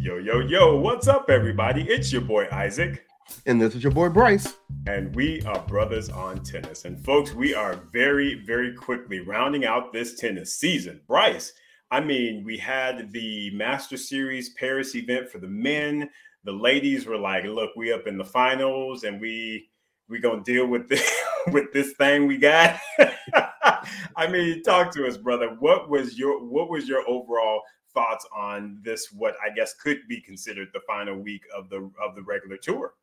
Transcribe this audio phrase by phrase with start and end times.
[0.00, 1.82] Yo, yo, yo, what's up, everybody?
[1.82, 3.04] It's your boy Isaac.
[3.46, 4.54] And this is your boy Bryce.
[4.86, 6.84] And we are brothers on tennis.
[6.84, 11.00] And folks, we are very, very quickly rounding out this tennis season.
[11.08, 11.52] Bryce,
[11.90, 16.08] I mean, we had the Master Series Paris event for the men.
[16.44, 19.68] The ladies were like, look, we up in the finals and we
[20.08, 21.12] we gonna deal with this
[21.48, 22.78] with this thing we got.
[24.16, 25.56] I mean, talk to us, brother.
[25.58, 27.62] What was your what was your overall
[27.98, 29.10] thoughts on this?
[29.12, 32.94] What I guess could be considered the final week of the of the regular tour.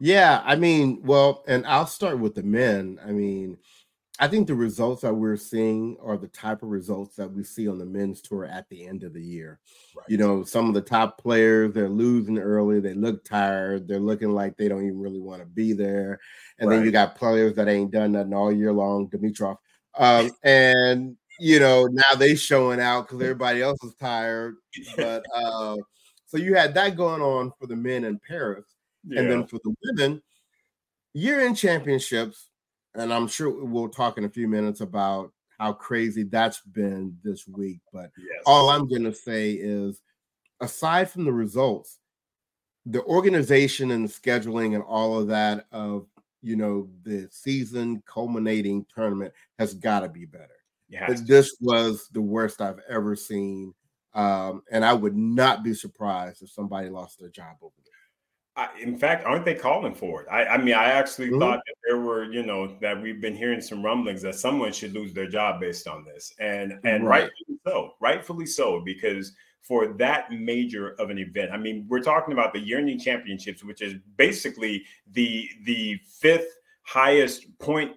[0.00, 2.98] Yeah, I mean, well, and I'll start with the men.
[3.06, 3.58] I mean,
[4.18, 7.68] I think the results that we're seeing are the type of results that we see
[7.68, 9.60] on the men's tour at the end of the year.
[9.96, 10.04] Right.
[10.08, 14.30] You know, some of the top players, they're losing early, they look tired, they're looking
[14.30, 16.18] like they don't even really want to be there.
[16.58, 16.76] And right.
[16.76, 19.56] then you got players that ain't done nothing all year long, Dimitrov.
[19.96, 24.56] Um, and you know, now they showing out because everybody else is tired.
[24.96, 25.76] But uh,
[26.26, 28.64] so you had that going on for the men in Paris.
[29.06, 29.20] Yeah.
[29.20, 30.22] And then for the women,
[31.12, 32.48] year in championships,
[32.94, 37.46] and I'm sure we'll talk in a few minutes about how crazy that's been this
[37.46, 37.80] week.
[37.92, 38.42] But yes.
[38.46, 40.00] all I'm going to say is,
[40.60, 41.98] aside from the results,
[42.86, 46.06] the organization and the scheduling and all of that of
[46.42, 50.48] you know the season culminating tournament has got to be better.
[50.88, 53.74] This was the worst I've ever seen,
[54.14, 57.92] um, and I would not be surprised if somebody lost their job over there.
[58.56, 60.28] I, in fact, aren't they calling for it?
[60.30, 61.40] I, I mean, I actually mm-hmm.
[61.40, 64.92] thought that there were, you know, that we've been hearing some rumblings that someone should
[64.92, 67.22] lose their job based on this, and and right.
[67.22, 72.32] rightfully so, rightfully so, because for that major of an event, I mean, we're talking
[72.32, 77.92] about the yearning championships, which is basically the the fifth highest point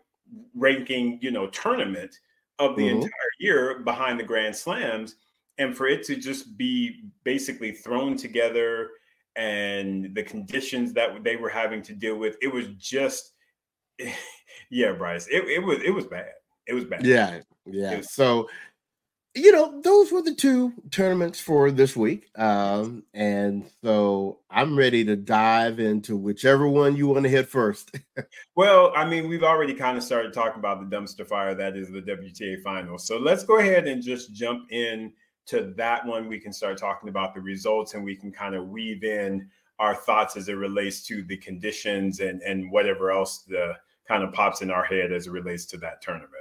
[0.55, 2.17] ranking, you know, tournament
[2.59, 2.97] of the mm-hmm.
[2.97, 5.16] entire year behind the Grand Slams,
[5.58, 8.89] and for it to just be basically thrown together
[9.36, 12.36] and the conditions that they were having to deal with.
[12.42, 13.33] It was just,
[14.70, 15.27] yeah, Bryce.
[15.27, 16.32] It, it was it was bad.
[16.67, 17.05] It was bad.
[17.05, 17.98] Yeah, yeah.
[17.98, 18.49] Was- so,
[19.37, 25.05] you know, those were the two tournaments for this week, um, and so I'm ready
[25.05, 27.95] to dive into whichever one you want to hit first.
[28.55, 31.89] well, I mean, we've already kind of started talking about the dumpster fire that is
[31.89, 33.05] the WTA finals.
[33.08, 35.14] So let's go ahead and just jump in
[35.47, 38.67] to that one, we can start talking about the results and we can kind of
[38.67, 39.49] weave in
[39.80, 43.73] our thoughts as it relates to the conditions and, and whatever else the
[44.08, 46.31] kind of pops in our head as it relates to that tournament.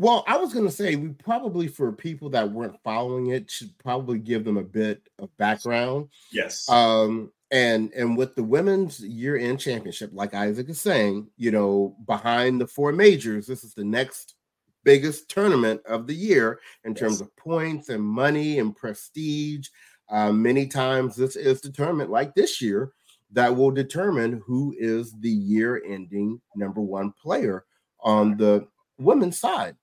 [0.00, 3.76] Well, I was going to say we probably for people that weren't following it should
[3.76, 6.08] probably give them a bit of background.
[6.32, 6.66] Yes.
[6.70, 12.62] Um and and with the women's year-end championship like Isaac is saying, you know, behind
[12.62, 14.36] the four majors, this is the next
[14.84, 17.00] biggest tournament of the year in yes.
[17.00, 19.68] terms of points and money and prestige.
[20.08, 22.92] Uh, many times, this is determined like this year,
[23.32, 27.66] that will determine who is the year ending number one player
[28.00, 28.66] on the
[28.98, 29.76] women's side.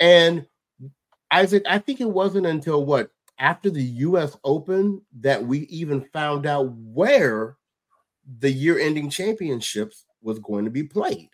[0.00, 0.46] And
[1.30, 6.46] Isaac, I think it wasn't until what after the US Open that we even found
[6.46, 7.56] out where
[8.38, 11.30] the year ending championships was going to be played.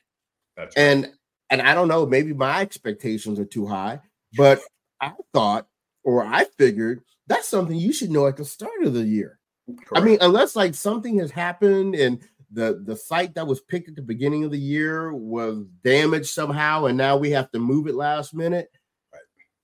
[0.56, 0.72] Right.
[0.76, 1.10] And
[1.50, 4.00] and I don't know, maybe my expectations are too high,
[4.36, 4.60] but
[5.00, 5.66] I thought
[6.04, 9.38] or I figured that's something you should know at the start of the year.
[9.68, 9.90] Correct.
[9.94, 12.20] I mean, unless like something has happened and
[12.52, 16.86] the the site that was picked at the beginning of the year was damaged somehow
[16.86, 18.70] and now we have to move it last minute.
[19.12, 19.20] Right.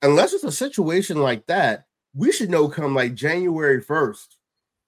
[0.09, 4.35] Unless it's a situation like that, we should know come like January 1st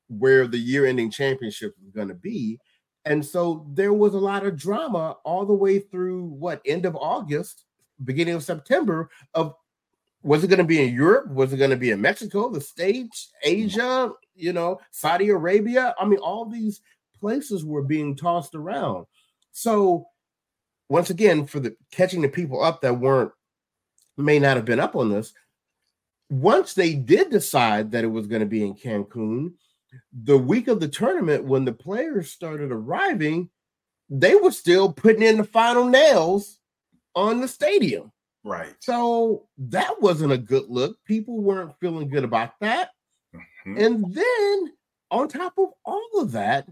[0.07, 2.59] where the year ending championship is going to be
[3.05, 6.95] and so there was a lot of drama all the way through what end of
[6.95, 7.65] August,
[8.03, 9.55] beginning of September of
[10.23, 11.29] was it going to be in Europe?
[11.31, 15.95] Was it going to be in Mexico, the States, Asia, you know, Saudi Arabia?
[15.99, 16.81] I mean, all these
[17.21, 19.05] places were being tossed around.
[19.53, 20.07] So
[20.89, 23.31] once again, for the catching the people up that weren't
[24.17, 25.33] may not have been up on this,
[26.29, 29.53] once they did decide that it was going to be in Cancun,
[30.11, 33.49] the week of the tournament, when the players started arriving,
[34.09, 36.59] they were still putting in the final nails
[37.15, 38.11] on the stadium.
[38.43, 38.73] Right.
[38.79, 40.97] So that wasn't a good look.
[41.05, 42.89] People weren't feeling good about that.
[43.35, 43.77] Mm-hmm.
[43.77, 44.73] And then
[45.11, 46.67] on top of all of that,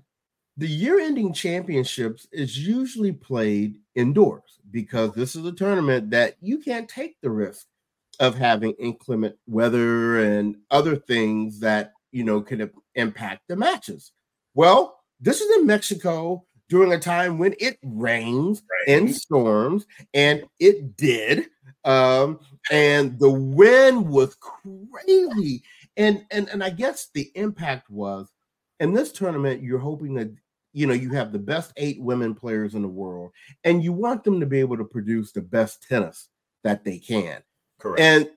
[0.59, 6.59] the year ending championships is usually played indoors because this is a tournament that you
[6.59, 7.65] can't take the risk
[8.19, 14.11] of having inclement weather and other things that you know, could impact the matches.
[14.55, 18.95] Well, this is in Mexico during a time when it rains right.
[18.95, 21.47] and storms, and it did.
[21.85, 22.39] Um,
[22.71, 25.63] and the wind was crazy.
[25.97, 28.31] and and and I guess the impact was
[28.79, 30.31] in this tournament, you're hoping that
[30.73, 33.31] you know you have the best eight women players in the world,
[33.63, 36.29] and you want them to be able to produce the best tennis
[36.63, 37.41] that they can.
[37.79, 37.99] Correct.
[37.99, 38.29] And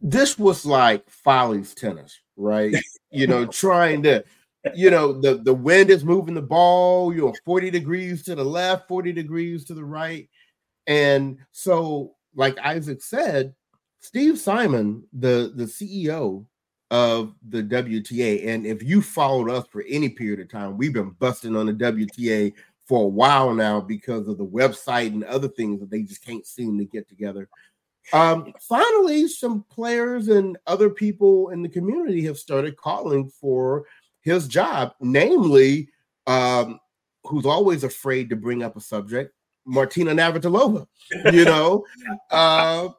[0.00, 2.74] this was like Foley's tennis, right?
[3.10, 4.24] you know, trying to,
[4.74, 8.44] you know, the the wind is moving the ball, you know, 40 degrees to the
[8.44, 10.28] left, 40 degrees to the right.
[10.86, 13.54] And so, like Isaac said,
[14.00, 16.44] Steve Simon, the the CEO
[16.94, 18.46] of the WTA.
[18.46, 21.72] And if you followed us for any period of time, we've been busting on the
[21.72, 22.52] WTA
[22.86, 26.46] for a while now because of the website and other things that they just can't
[26.46, 27.48] seem to get together.
[28.12, 33.86] Um, finally, some players and other people in the community have started calling for
[34.20, 35.88] his job, namely,
[36.28, 36.78] um,
[37.24, 39.34] who's always afraid to bring up a subject,
[39.66, 40.86] Martina Navratilova,
[41.32, 41.84] you know,
[42.30, 42.90] uh,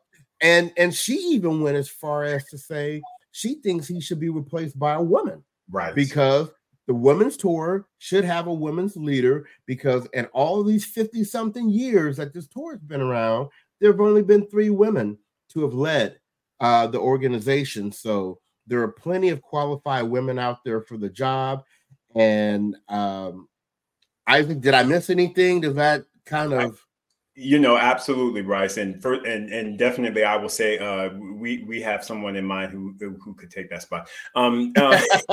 [0.41, 3.01] and and she even went as far as to say
[3.35, 5.43] she thinks he should be replaced by a woman.
[5.69, 5.93] Right.
[5.93, 6.49] Because
[6.87, 12.15] the women's tour should have a women's leader because in all these 50 something years
[12.15, 13.49] that this tour has been around,
[13.81, 15.17] there have only been three women
[15.49, 16.17] to have led
[16.61, 17.91] uh, the organization.
[17.91, 21.65] So there are plenty of qualified women out there for the job.
[22.15, 23.49] And um,
[24.25, 25.59] I think, did I miss anything?
[25.59, 26.84] Does that kind of
[27.37, 31.81] you know, absolutely, Bryce, and for and and definitely, I will say, uh, we we
[31.81, 34.07] have someone in mind who who could take that spot.
[34.35, 35.01] Um, uh,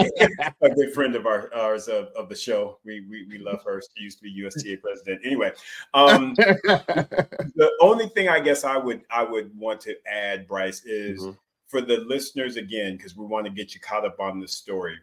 [0.62, 2.78] a good friend of our, ours of, of the show.
[2.84, 3.80] We, we we love her.
[3.96, 5.20] She used to be USTA president.
[5.24, 5.52] Anyway,
[5.94, 11.20] um, the only thing I guess I would I would want to add, Bryce, is
[11.20, 11.32] mm-hmm.
[11.68, 14.96] for the listeners again, because we want to get you caught up on this story.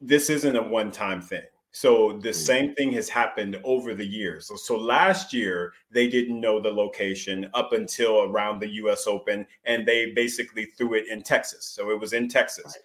[0.00, 2.34] This isn't a one time thing so the mm.
[2.34, 4.46] same thing has happened over the years.
[4.46, 9.06] So, so, last year they didn't know the location up until around the U.S.
[9.06, 11.66] Open, and they basically threw it in Texas.
[11.66, 12.76] So it was in Texas.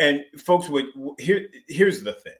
[0.00, 0.86] And folks would
[1.18, 1.48] here.
[1.68, 2.32] Here's the thing: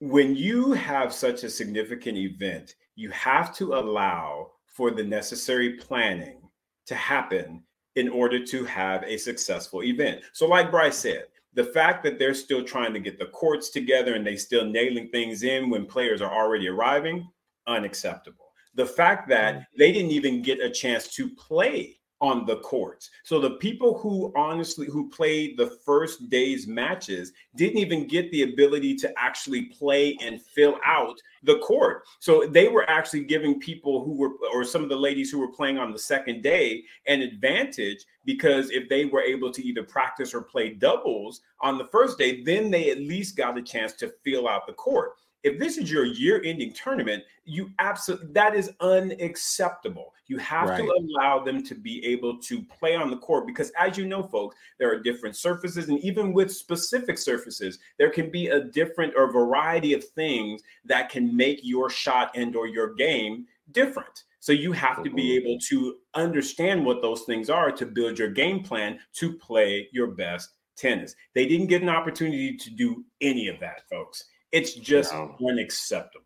[0.00, 6.40] when you have such a significant event, you have to allow for the necessary planning
[6.86, 7.62] to happen
[7.96, 10.20] in order to have a successful event.
[10.32, 11.24] So, like Bryce said,
[11.58, 15.08] the fact that they're still trying to get the courts together and they still nailing
[15.08, 17.28] things in when players are already arriving,
[17.66, 18.52] unacceptable.
[18.76, 19.64] The fact that mm.
[19.76, 23.10] they didn't even get a chance to play on the courts.
[23.22, 28.42] So the people who honestly who played the first day's matches didn't even get the
[28.42, 32.02] ability to actually play and fill out the court.
[32.18, 35.52] So they were actually giving people who were or some of the ladies who were
[35.52, 40.34] playing on the second day an advantage because if they were able to either practice
[40.34, 44.12] or play doubles on the first day, then they at least got a chance to
[44.24, 45.12] fill out the court
[45.42, 50.14] if this is your year-ending tournament, you absolutely that is unacceptable.
[50.26, 50.78] You have right.
[50.78, 54.22] to allow them to be able to play on the court because, as you know,
[54.22, 59.14] folks, there are different surfaces, and even with specific surfaces, there can be a different
[59.16, 64.24] or variety of things that can make your shot and/or your game different.
[64.40, 65.46] So you have to be mm-hmm.
[65.46, 70.08] able to understand what those things are to build your game plan to play your
[70.08, 71.14] best tennis.
[71.34, 74.24] They didn't get an opportunity to do any of that, folks.
[74.52, 75.36] It's just no.
[75.46, 76.24] unacceptable.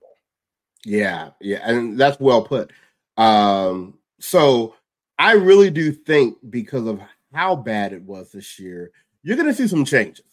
[0.85, 2.73] Yeah, yeah, and that's well put.
[3.17, 4.75] Um, so
[5.19, 7.01] I really do think because of
[7.33, 8.91] how bad it was this year,
[9.23, 10.27] you're going to see some changes,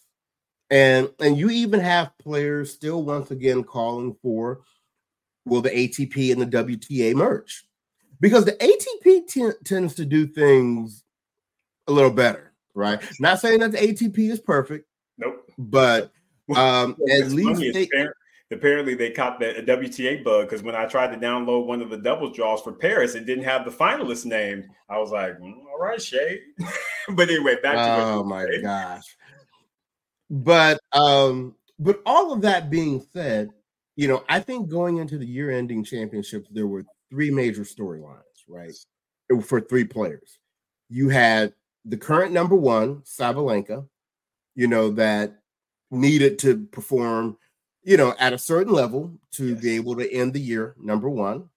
[0.70, 4.60] and and you even have players still once again calling for
[5.46, 7.64] will the ATP and the WTA merge
[8.20, 11.02] because the ATP t- tends to do things
[11.86, 13.00] a little better, right?
[13.18, 14.86] Not saying that the ATP is perfect,
[15.18, 16.12] nope, but
[16.56, 17.88] um, at least they,
[18.50, 21.98] apparently they caught the WTA bug because when I tried to download one of the
[21.98, 24.64] doubles draws for Paris, it didn't have the finalist name.
[24.88, 26.40] I was like, mm, all right, Shay.
[27.10, 29.16] but anyway, back to oh my gosh.
[30.28, 33.50] But um, but all of that being said,
[33.96, 38.72] you know, I think going into the year-ending championships, there were three major storylines, right?
[39.44, 40.38] For three players.
[40.88, 41.52] You had
[41.84, 43.86] the current number one, Sabalenka,
[44.54, 45.39] you know, that
[45.90, 47.36] needed to perform,
[47.82, 49.60] you know, at a certain level to yes.
[49.60, 51.48] be able to end the year number one.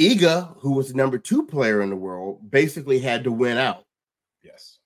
[0.00, 3.84] Iga, who was the number two player in the world, basically had to win out.
[4.42, 4.78] Yes.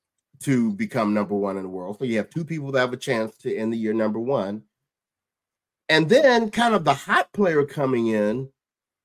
[0.44, 1.98] To become number one in the world.
[1.98, 4.62] So you have two people that have a chance to end the year number one.
[5.88, 8.48] And then, kind of the hot player coming in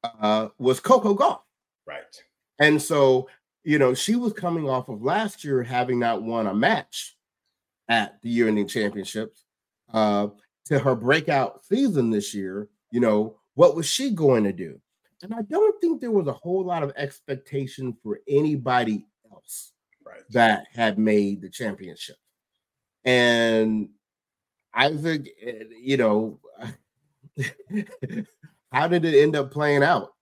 [0.03, 1.41] uh, was Coco Gauff.
[1.85, 2.23] Right.
[2.59, 3.27] And so,
[3.65, 7.16] you know, she was coming off of last year having not won a match
[7.89, 9.45] at the year ending championships
[9.93, 10.27] uh,
[10.65, 14.79] to her breakout season this year, you know, what was she going to do?
[15.23, 19.71] And I don't think there was a whole lot of expectation for anybody else.
[20.07, 20.21] Right.
[20.29, 22.15] that had made the championship.
[23.03, 23.89] And
[24.73, 26.39] Isaac, eh, you know,
[28.71, 30.13] how did it end up playing out?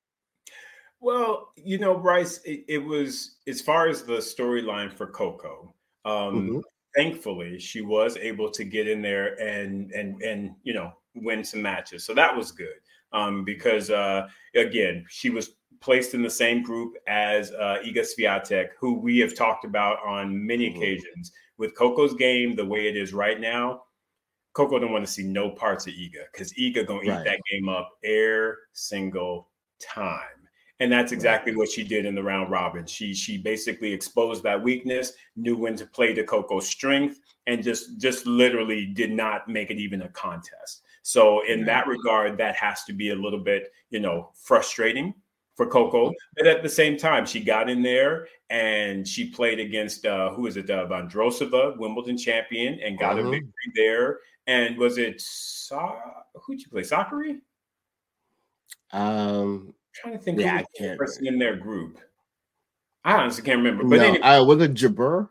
[1.00, 5.76] Well, you know, Bryce, it, it was as far as the storyline for Coco.
[6.04, 6.60] Um, mm-hmm.
[6.96, 11.62] Thankfully, she was able to get in there and and and you know win some
[11.62, 12.76] matches, so that was good.
[13.12, 18.70] Um, because uh, again, she was placed in the same group as uh, Iga Swiatek,
[18.80, 20.78] who we have talked about on many mm-hmm.
[20.78, 21.32] occasions.
[21.58, 23.84] With Coco's game the way it is right now,
[24.54, 27.70] Coco don't want to see no parts of Iga because Iga gonna eat that game
[27.70, 29.50] up every single
[29.82, 30.35] time.
[30.82, 32.86] And that's exactly what she did in the round robin.
[32.86, 37.98] She she basically exposed that weakness, knew when to play to Coco's strength, and just
[37.98, 40.82] just literally did not make it even a contest.
[41.02, 45.14] So in that regard, that has to be a little bit, you know, frustrating
[45.56, 46.12] for Coco.
[46.36, 50.48] But at the same time, she got in there and she played against uh, who
[50.48, 54.20] is it, uh, Vondrousova, Wimbledon champion, and got a victory there.
[54.48, 56.00] And was it Sa-
[56.44, 56.82] who'd you play?
[56.82, 57.40] Sakkari?
[58.92, 60.40] Um, trying to think.
[60.40, 60.98] Yeah, I can't.
[60.98, 62.00] Person in their group.
[63.04, 63.84] I honestly can't remember.
[63.84, 64.22] But no, anyway.
[64.22, 65.30] uh, was it Jabeur?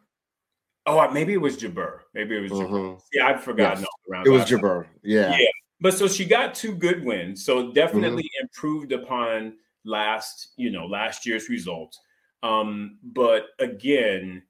[0.86, 2.00] Oh, maybe it was Jabeur.
[2.14, 2.52] Maybe it was.
[2.52, 2.96] Uh-huh.
[3.12, 3.84] Yeah, I've forgotten.
[4.08, 4.26] Yes.
[4.26, 4.86] It was Jabeur.
[5.02, 5.36] Yeah.
[5.36, 5.46] Yeah.
[5.80, 7.44] But so she got two good wins.
[7.44, 8.44] So definitely mm-hmm.
[8.44, 9.54] improved upon
[9.84, 11.98] last, you know, last year's results.
[12.42, 14.42] Um, but again,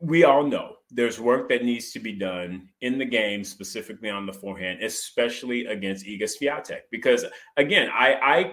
[0.00, 4.26] we all know there's work that needs to be done in the game, specifically on
[4.26, 6.80] the forehand, especially against Iga Swiatek.
[6.90, 7.24] Because
[7.56, 8.52] again, I, I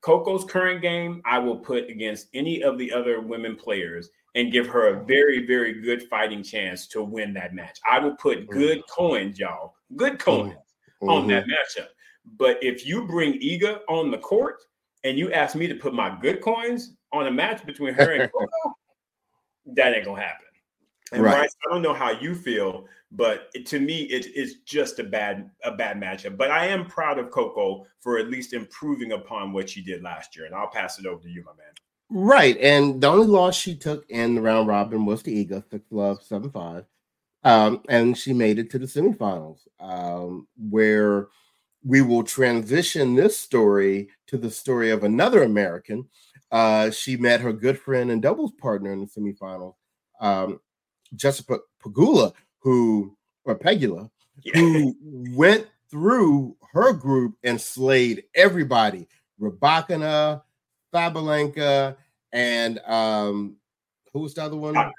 [0.00, 4.66] Coco's current game, I will put against any of the other women players and give
[4.66, 7.78] her a very, very good fighting chance to win that match.
[7.90, 8.58] I will put mm-hmm.
[8.58, 10.54] good coins, y'all, good coins
[11.02, 11.08] mm-hmm.
[11.08, 11.88] on that matchup.
[12.38, 14.56] But if you bring Iga on the court
[15.04, 18.30] and you ask me to put my good coins on a match between her and
[18.32, 18.76] Coco,
[19.66, 20.46] that ain't gonna happen.
[21.12, 21.32] And right.
[21.32, 25.04] Bryce, I don't know how you feel, but it, to me, it is just a
[25.04, 26.36] bad a bad matchup.
[26.36, 30.36] But I am proud of Coco for at least improving upon what she did last
[30.36, 30.46] year.
[30.46, 31.72] And I'll pass it over to you, my man.
[32.08, 32.56] Right.
[32.58, 36.22] And the only loss she took in the round robin was to Iga, six love,
[36.22, 36.84] seven five.
[37.44, 41.28] Um, and she made it to the semifinals, um, where
[41.84, 46.08] we will transition this story to the story of another American.
[46.50, 49.74] Uh, she met her good friend and doubles partner in the semifinals,
[50.20, 50.60] um,
[51.14, 54.10] Jessica Pegula, who or Pegula,
[54.42, 54.54] yeah.
[54.54, 54.96] who
[55.34, 59.08] went through her group and slayed everybody.
[59.40, 60.42] Rybakina,
[60.92, 61.96] Sabalenka,
[62.32, 63.56] and um,
[64.12, 64.74] who was the other one?
[64.74, 64.92] Sakkari.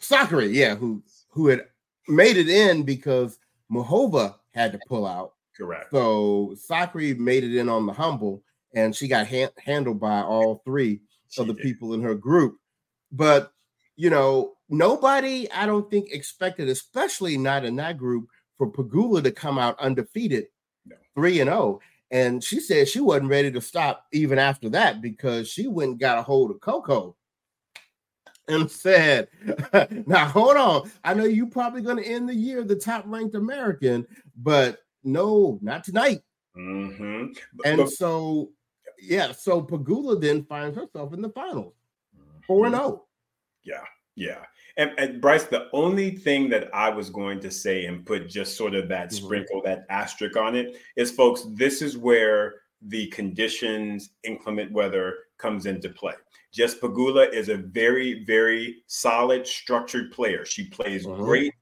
[0.00, 1.66] Sakkari, yeah, who who had
[2.08, 3.38] made it in because
[3.70, 5.34] Muchova had to pull out.
[5.56, 5.90] Correct.
[5.90, 8.42] So Sakkari made it in on the humble,
[8.74, 11.00] and she got ha- handled by all three
[11.38, 12.58] of the people in her group.
[13.10, 13.52] But
[13.96, 19.30] you know, nobody, I don't think, expected, especially not in that group, for Pegula to
[19.30, 20.46] come out undefeated,
[21.14, 21.58] three and zero.
[21.58, 21.80] Oh.
[22.10, 26.00] And she said she wasn't ready to stop even after that because she went and
[26.00, 27.16] got a hold of Coco
[28.48, 29.28] and said,
[30.06, 30.90] Now hold on.
[31.04, 35.58] I know you're probably going to end the year the top ranked American, but no,
[35.62, 36.20] not tonight.
[36.56, 37.26] Mm-hmm.
[37.64, 38.50] And but, so,
[39.02, 41.74] yeah, so Pegula then finds herself in the finals
[42.46, 42.88] 4 and 0.
[42.88, 42.96] Mm-hmm.
[43.64, 44.44] Yeah, yeah.
[44.76, 48.56] And, and, Bryce, the only thing that I was going to say and put just
[48.56, 49.24] sort of that mm-hmm.
[49.24, 55.66] sprinkle, that asterisk on it is, folks, this is where the conditions, inclement weather comes
[55.66, 56.14] into play.
[56.52, 60.44] Jess Pagula is a very, very solid, structured player.
[60.44, 61.22] She plays mm-hmm.
[61.22, 61.54] great,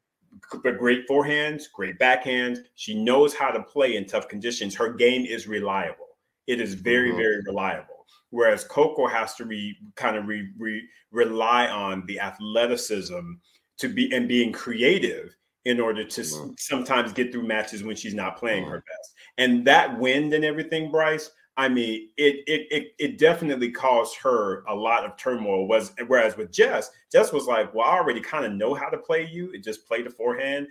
[0.79, 2.59] great forehands, great backhands.
[2.75, 4.75] She knows how to play in tough conditions.
[4.75, 6.10] Her game is reliable.
[6.51, 7.19] It is very, mm-hmm.
[7.19, 13.33] very reliable whereas Coco has to be kind of re, re, rely on the athleticism
[13.79, 16.53] to be and being creative in order to mm-hmm.
[16.59, 18.73] sometimes get through matches when she's not playing mm-hmm.
[18.73, 19.15] her best.
[19.39, 21.31] And that wind and everything, Bryce.
[21.57, 25.69] I mean, it it it it definitely caused her a lot of turmoil.
[25.69, 28.97] Was whereas with Jess, Jess was like, "Well, I already kind of know how to
[28.97, 29.51] play you.
[29.53, 30.69] It just play the forehand."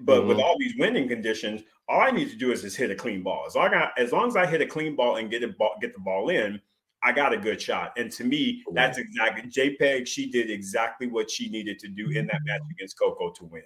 [0.00, 0.28] But mm-hmm.
[0.28, 3.22] with all these winning conditions, all I need to do is just hit a clean
[3.22, 3.44] ball.
[3.46, 5.58] As long as I, as long as I hit a clean ball and get it
[5.58, 6.60] ball, get the ball in,
[7.02, 7.92] I got a good shot.
[7.96, 10.06] And to me, that's exactly JPEG.
[10.06, 12.46] She did exactly what she needed to do in that mm-hmm.
[12.46, 13.62] match against Coco to win.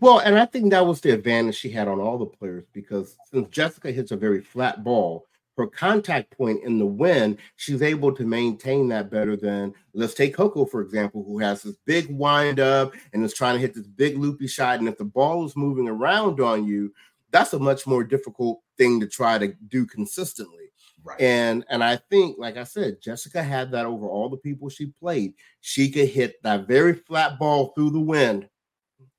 [0.00, 3.16] Well, and I think that was the advantage she had on all the players because
[3.30, 5.24] since Jessica hits a very flat ball,
[5.56, 10.34] her contact point in the wind, she's able to maintain that better than let's take
[10.34, 13.86] Coco, for example, who has this big wind up and is trying to hit this
[13.86, 14.78] big loopy shot.
[14.78, 16.92] And if the ball is moving around on you,
[17.30, 20.70] that's a much more difficult thing to try to do consistently.
[21.04, 21.20] Right.
[21.20, 24.86] And and I think, like I said, Jessica had that over all the people she
[24.86, 25.34] played.
[25.60, 28.48] She could hit that very flat ball through the wind.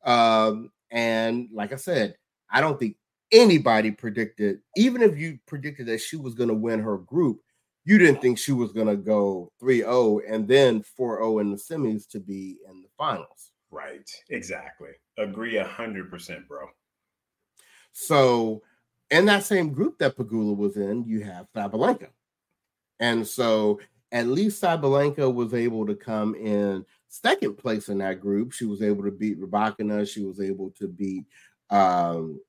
[0.03, 2.15] Um, and like I said,
[2.51, 2.97] I don't think
[3.31, 7.39] anybody predicted, even if you predicted that she was going to win her group,
[7.85, 12.07] you didn't think she was going to go 3-0 and then 4-0 in the semis
[12.09, 13.51] to be in the finals.
[13.71, 14.09] Right.
[14.29, 14.89] Exactly.
[15.17, 16.67] Agree 100%, bro.
[17.99, 18.61] So
[19.09, 22.07] in that same group that Pegula was in, you have Sabalenka.
[23.01, 23.81] And so
[24.13, 28.53] at least Sabalenka was able to come in second place in that group.
[28.53, 30.07] She was able to beat Rybakina.
[30.07, 31.25] She was able to beat
[31.69, 32.39] um,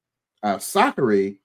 [0.44, 1.38] uh, Sakkari,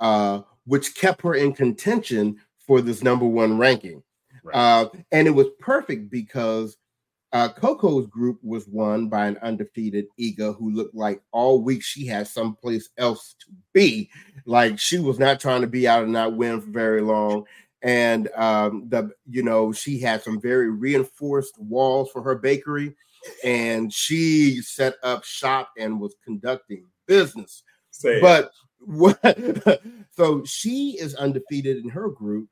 [0.00, 4.02] uh, which kept her in contention for this number one ranking.
[4.42, 4.56] Right.
[4.56, 6.76] Uh, and it was perfect because
[7.32, 12.06] uh, Coco's group was won by an undefeated Iga who looked like all week she
[12.06, 14.10] had someplace else to be.
[14.44, 17.44] Like she was not trying to be out and not win for very long.
[17.80, 22.94] And um, the you know she had some very reinforced walls for her bakery,
[23.42, 27.62] and she set up shop and was conducting business.
[27.90, 29.20] Say but what?
[30.10, 32.50] so she is undefeated in her group,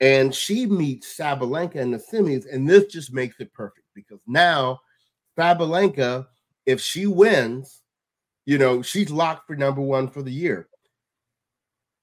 [0.00, 4.80] and she meets Sabalenka in the semis, and this just makes it perfect because now
[5.36, 6.26] Sabalenka,
[6.66, 7.82] if she wins,
[8.46, 10.68] you know, she's locked for number one for the year.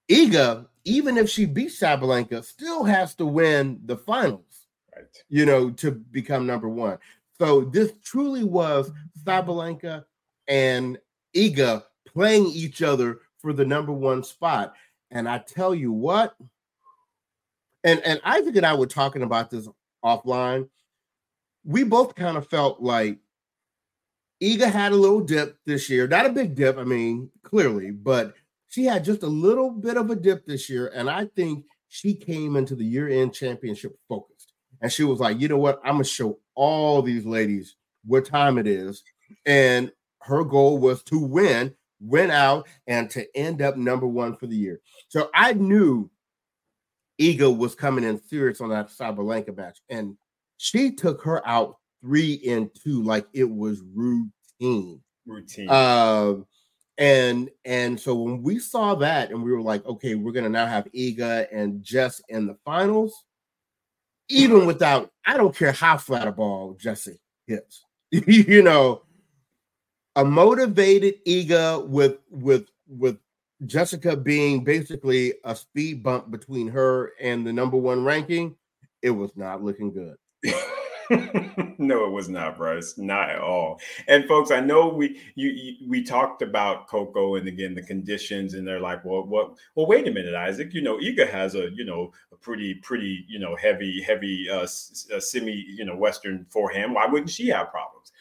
[0.09, 5.05] Iga, even if she beats Sabalenka, still has to win the finals, right.
[5.29, 6.97] you know, to become number one.
[7.39, 8.91] So this truly was
[9.23, 10.05] Sabalenka
[10.47, 10.97] and
[11.35, 14.73] Iga playing each other for the number one spot.
[15.11, 16.35] And I tell you what,
[17.83, 19.67] and and Isaac and I were talking about this
[20.03, 20.69] offline
[21.65, 23.17] we both kind of felt like
[24.41, 28.35] Iga had a little dip this year, not a big dip, I mean, clearly, but
[28.67, 30.91] she had just a little bit of a dip this year.
[30.93, 34.53] And I think she came into the year end championship focused.
[34.81, 35.79] And she was like, you know what?
[35.83, 39.03] I'm going to show all these ladies what time it is.
[39.45, 44.47] And her goal was to win, win out, and to end up number one for
[44.47, 44.81] the year.
[45.07, 46.11] So I knew
[47.19, 49.79] Iga was coming in serious on that Sabalenka match.
[49.89, 50.17] And
[50.57, 55.01] she took her out three and two like it was routine.
[55.25, 55.69] Routine.
[55.69, 56.35] Uh,
[56.97, 60.65] and and so when we saw that and we were like, okay, we're gonna now
[60.65, 63.25] have Iga and Jess in the finals,
[64.29, 69.01] even without I don't care how flat a ball Jesse hits, you know,
[70.15, 73.17] a motivated Iga with with with
[73.65, 78.55] Jessica being basically a speed bump between her and the number one ranking,
[79.01, 80.15] it was not looking good.
[81.77, 82.97] no, it was not, Bryce.
[82.97, 83.79] Not at all.
[84.07, 88.53] And folks, I know we you, you, we talked about Coco and again the conditions,
[88.53, 89.55] and they're like, well, what?
[89.75, 90.73] Well, wait a minute, Isaac.
[90.73, 94.65] You know, Iga has a you know a pretty pretty you know heavy heavy uh,
[94.65, 96.93] semi you know Western forehand.
[96.93, 98.11] Why wouldn't she have problems?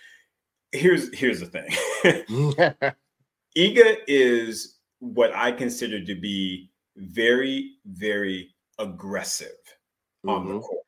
[0.72, 1.70] Here's here's the thing.
[3.56, 9.48] Iga is what I consider to be very very aggressive
[10.24, 10.30] mm-hmm.
[10.30, 10.60] on the mm-hmm.
[10.60, 10.83] court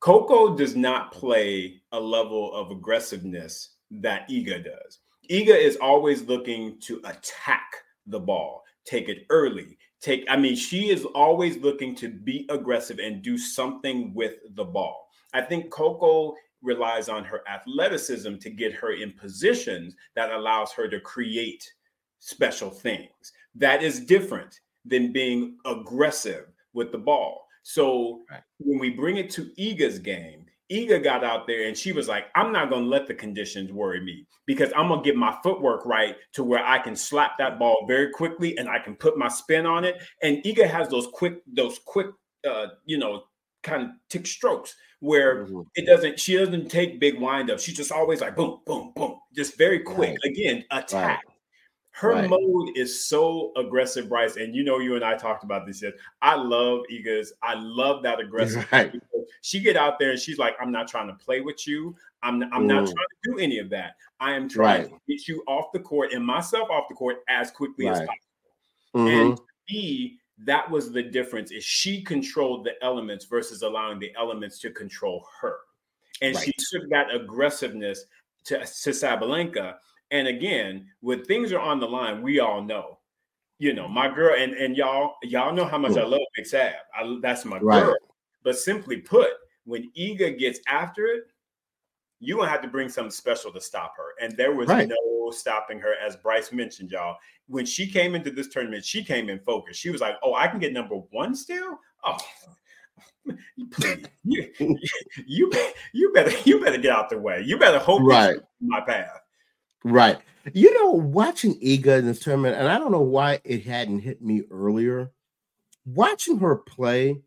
[0.00, 5.00] Coco does not play a level of aggressiveness that Iga does.
[5.30, 7.72] Iga is always looking to attack
[8.06, 9.76] the ball, take it early.
[10.00, 14.64] Take, I mean, she is always looking to be aggressive and do something with the
[14.64, 15.08] ball.
[15.34, 20.88] I think Coco relies on her athleticism to get her in positions that allows her
[20.88, 21.68] to create
[22.20, 23.32] special things.
[23.56, 27.47] That is different than being aggressive with the ball.
[27.68, 28.40] So right.
[28.56, 32.28] when we bring it to Iga's game, Iga got out there and she was like,
[32.34, 35.36] I'm not going to let the conditions worry me because I'm going to get my
[35.42, 39.18] footwork right to where I can slap that ball very quickly and I can put
[39.18, 40.02] my spin on it.
[40.22, 42.06] And Iga has those quick, those quick,
[42.48, 43.24] uh, you know,
[43.62, 45.60] kind of tick strokes where mm-hmm.
[45.74, 47.60] it doesn't, she doesn't take big windups.
[47.60, 50.16] She's just always like boom, boom, boom, just very quick.
[50.24, 50.32] Right.
[50.32, 51.22] Again, attack.
[51.22, 51.27] Right.
[51.98, 52.30] Her right.
[52.30, 54.36] mode is so aggressive, Bryce.
[54.36, 55.94] And you know, you and I talked about this yet.
[56.22, 57.32] I love Iga's.
[57.42, 58.66] I love that aggressive.
[58.72, 58.94] Right.
[59.42, 61.96] She get out there and she's like, "I'm not trying to play with you.
[62.22, 62.66] I'm I'm Ooh.
[62.66, 63.96] not trying to do any of that.
[64.20, 64.90] I am trying right.
[64.90, 68.14] to get you off the court and myself off the court as quickly as possible."
[68.96, 69.30] Mm-hmm.
[69.30, 71.50] And me, that was the difference.
[71.50, 75.56] Is she controlled the elements versus allowing the elements to control her,
[76.22, 78.04] and she took that aggressiveness
[78.44, 79.74] to, to Sabalenka
[80.10, 82.98] and again, when things are on the line, we all know.
[83.58, 86.74] You know, my girl, and and y'all, y'all know how much I love Big Sab.
[86.96, 87.82] I, that's my right.
[87.82, 87.96] girl.
[88.44, 89.30] But simply put,
[89.64, 91.24] when Iga gets after it,
[92.20, 94.14] you gonna have to bring something special to stop her.
[94.20, 94.88] And there was right.
[94.88, 97.16] no stopping her, as Bryce mentioned, y'all.
[97.48, 99.76] When she came into this tournament, she came in focus.
[99.76, 102.18] She was like, "Oh, I can get number one still." Oh,
[103.72, 104.52] please, you,
[105.26, 105.50] you,
[105.92, 107.42] you better, you better get out the way.
[107.44, 109.20] You better hope right my path.
[109.84, 110.18] Right.
[110.52, 114.22] You know, watching Iga in this tournament, and I don't know why it hadn't hit
[114.22, 115.10] me earlier.
[115.84, 117.22] Watching her play,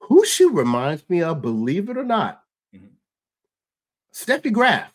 [0.00, 2.42] who she reminds me of, believe it or not,
[2.74, 2.86] mm-hmm.
[4.12, 4.92] Steffi Graf.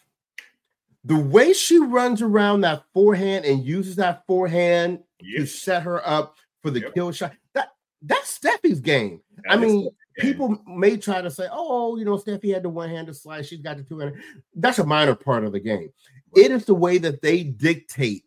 [1.03, 5.41] The way she runs around that forehand and uses that forehand yep.
[5.41, 6.93] to set her up for the yep.
[6.93, 9.21] kill shot, that that's Steffi's game.
[9.37, 13.15] That I mean, people may try to say, "Oh, you know, Steffi had the one-handed
[13.15, 14.21] slice; she's got the two-handed."
[14.55, 15.91] That's a minor part of the game.
[16.35, 18.23] It is the way that they dictate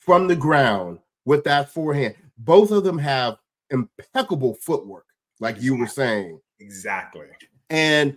[0.00, 2.14] from the ground with that forehand.
[2.38, 3.38] Both of them have
[3.70, 5.06] impeccable footwork,
[5.40, 5.66] like exactly.
[5.66, 6.40] you were saying.
[6.60, 7.26] Exactly.
[7.70, 8.16] And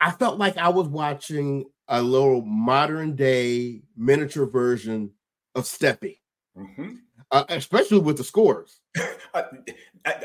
[0.00, 5.10] I felt like I was watching a little modern day miniature version
[5.54, 6.18] of Steffi.
[6.56, 6.94] Mm-hmm
[7.30, 8.80] uh, especially with the scores.
[9.34, 9.42] Uh,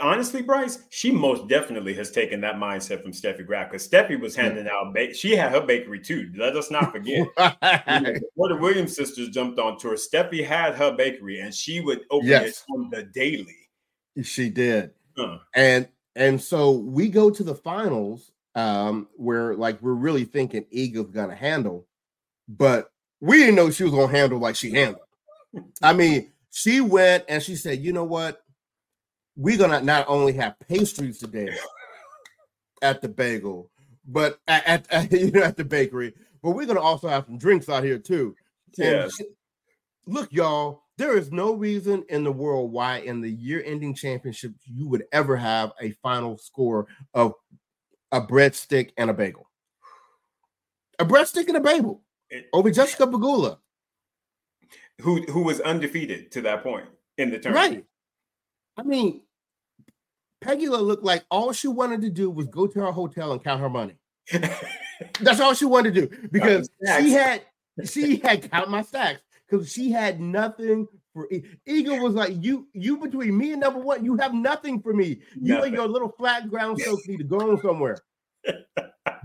[0.02, 4.36] honestly, Bryce, she most definitely has taken that mindset from Steffi Graf because Steffi was
[4.36, 6.32] handing out, ba- she had her bakery too.
[6.36, 7.28] Let us not forget.
[7.38, 8.20] right.
[8.22, 12.28] Before the Williams sisters jumped on tour, Steffi had her bakery and she would open
[12.28, 12.64] yes.
[12.68, 13.70] it on the daily.
[14.22, 14.92] She did.
[15.18, 15.38] Uh.
[15.56, 21.12] And and so we go to the finals um, where like we're really thinking Iga's
[21.12, 21.88] gonna handle,
[22.48, 25.06] but we didn't know she was gonna handle like she handled.
[25.82, 28.43] I mean, she went and she said, you know what?
[29.36, 31.56] We're gonna not only have pastries today
[32.82, 33.72] at the bagel,
[34.06, 37.38] but at, at, at, you know at the bakery, but we're gonna also have some
[37.38, 38.36] drinks out here too.
[38.78, 39.08] Yeah.
[40.06, 44.88] Look, y'all, there is no reason in the world why in the year-ending championship you
[44.90, 47.34] would ever have a final score of
[48.12, 49.50] a breadstick and a bagel.
[51.00, 52.04] A breadstick and a bagel
[52.52, 53.58] over Jessica Pegula
[55.02, 57.74] who who was undefeated to that point in the tournament.
[57.76, 57.86] Right.
[58.78, 59.22] I mean,
[60.44, 63.62] Pegula looked like all she wanted to do was go to her hotel and count
[63.62, 63.96] her money.
[65.20, 67.42] That's all she wanted to do because she had
[67.86, 71.28] she had count my stacks because she had nothing for
[71.68, 75.20] Iga was like you you between me and number one you have nothing for me
[75.36, 75.66] you nothing.
[75.66, 77.98] and your little flat ground soap need to go on somewhere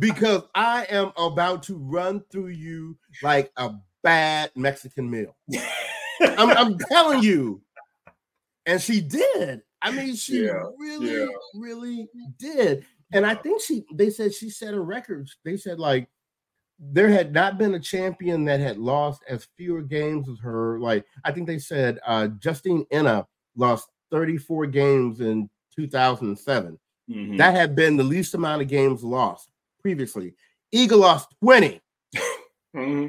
[0.01, 5.37] because I am about to run through you like a bad Mexican meal.
[6.21, 7.63] I'm, I'm, telling you.
[8.69, 9.63] And she did.
[9.81, 11.27] I mean, she yeah, really, yeah.
[11.55, 12.07] really
[12.39, 12.85] did.
[13.13, 15.27] And I think she, they said she set a record.
[15.43, 16.07] They said, like,
[16.79, 20.79] there had not been a champion that had lost as fewer games as her.
[20.79, 23.27] Like, I think they said uh, Justine Henin
[23.57, 26.79] lost 34 games in 2007.
[27.11, 27.37] Mm-hmm.
[27.39, 29.49] That had been the least amount of games lost
[29.81, 30.35] previously.
[30.75, 31.81] Iga lost 20.
[32.77, 33.07] mm-hmm.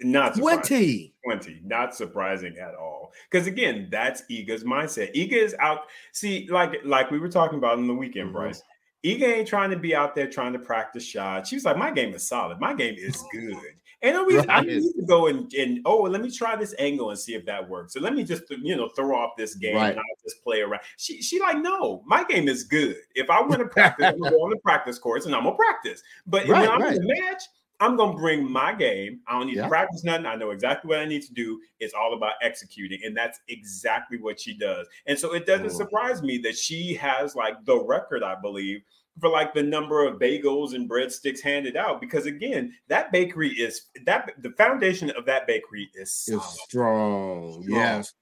[0.00, 1.14] Not 20.
[1.24, 1.60] 20.
[1.64, 3.12] Not surprising at all.
[3.30, 5.14] Because again, that's Iga's mindset.
[5.14, 5.82] Iga is out.
[6.12, 8.36] See, like like we were talking about in the weekend, mm-hmm.
[8.36, 8.62] Bryce.
[9.04, 11.48] Iga ain't trying to be out there trying to practice shots.
[11.48, 12.60] She was like, My game is solid.
[12.60, 13.56] My game is good.
[14.04, 14.46] And I, right.
[14.48, 17.46] I need to go and, and oh, let me try this angle and see if
[17.46, 17.92] that works.
[17.92, 19.90] So let me just you know throw off this game right.
[19.90, 20.82] and I'll just play around.
[20.96, 22.96] She she like, no, my game is good.
[23.14, 25.54] If I want to practice, I'm gonna go on the practice course and I'm gonna
[25.54, 26.02] practice.
[26.26, 27.44] But right, when I'm in the match,
[27.82, 29.18] I'm gonna bring my game.
[29.26, 29.64] I don't need yeah.
[29.64, 30.24] to practice nothing.
[30.24, 31.60] I know exactly what I need to do.
[31.80, 34.86] It's all about executing, and that's exactly what she does.
[35.06, 38.82] And so it doesn't surprise me that she has like the record, I believe,
[39.18, 42.00] for like the number of bagels and breadsticks handed out.
[42.00, 47.62] Because again, that bakery is that the foundation of that bakery is, is strong.
[47.62, 47.64] strong.
[47.66, 48.14] Yes.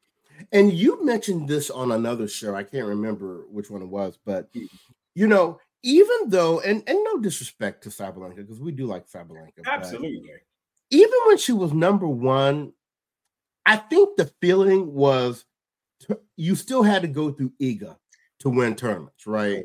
[0.52, 2.54] And you mentioned this on another show.
[2.54, 4.64] I can't remember which one it was, but hmm.
[5.14, 9.64] you know, even though, and, and no disrespect to Sabalenka, because we do like Sabalenka.
[9.66, 10.30] Absolutely.
[10.90, 12.72] Even when she was number one,
[13.64, 15.44] I think the feeling was
[16.36, 17.96] you still had to go through Iga
[18.40, 19.64] to win tournaments, right?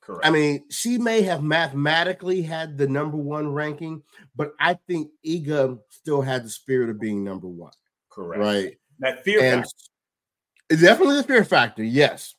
[0.00, 0.26] Correct.
[0.26, 4.02] I mean, she may have mathematically had the number one ranking,
[4.36, 7.72] but I think Iga still had the spirit of being number one.
[8.10, 8.40] Correct.
[8.40, 8.78] Right.
[9.00, 10.84] That fear and factor.
[10.84, 12.34] Definitely the fear factor, yes.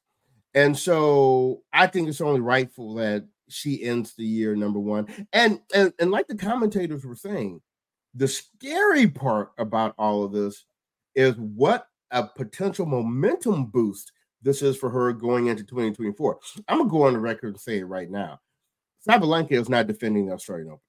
[0.53, 5.07] And so I think it's only rightful that she ends the year number one.
[5.33, 7.61] And, and and like the commentators were saying,
[8.15, 10.65] the scary part about all of this
[11.15, 16.39] is what a potential momentum boost this is for her going into 2024.
[16.67, 18.39] I'm gonna go on the record and say it right now.
[19.07, 20.81] Sabalenka is not defending the Australian Open.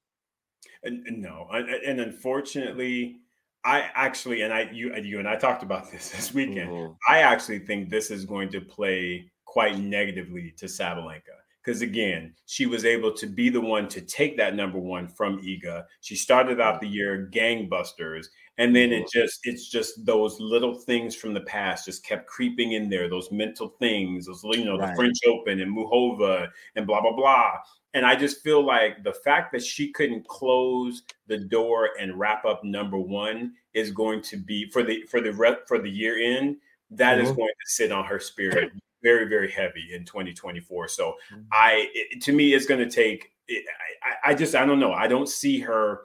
[0.83, 3.18] And, and no, and, and, unfortunately,
[3.64, 6.71] I actually, and I, you, you and I talked about this this weekend.
[6.71, 6.92] Mm-hmm.
[7.09, 11.38] I actually think this is going to play quite negatively to Sabalenka.
[11.64, 15.40] because again, she was able to be the one to take that number one from
[15.40, 15.87] Iga.
[16.02, 18.26] She started out the year gangbusters,
[18.58, 22.72] and then it just it's just those little things from the past just kept creeping
[22.72, 23.08] in there.
[23.08, 24.90] Those mental things, those you know, right.
[24.90, 27.52] the French Open and Muchova and blah blah blah.
[27.94, 32.44] And I just feel like the fact that she couldn't close the door and wrap
[32.44, 36.18] up number one is going to be for the for the rep for the year
[36.18, 36.58] end.
[36.90, 37.26] That mm-hmm.
[37.26, 40.88] is going to sit on her spirit very very heavy in 2024.
[40.88, 41.42] So mm-hmm.
[41.52, 43.32] I it, to me it's going to take.
[43.46, 43.64] It,
[44.02, 44.92] I, I just I don't know.
[44.92, 46.02] I don't see her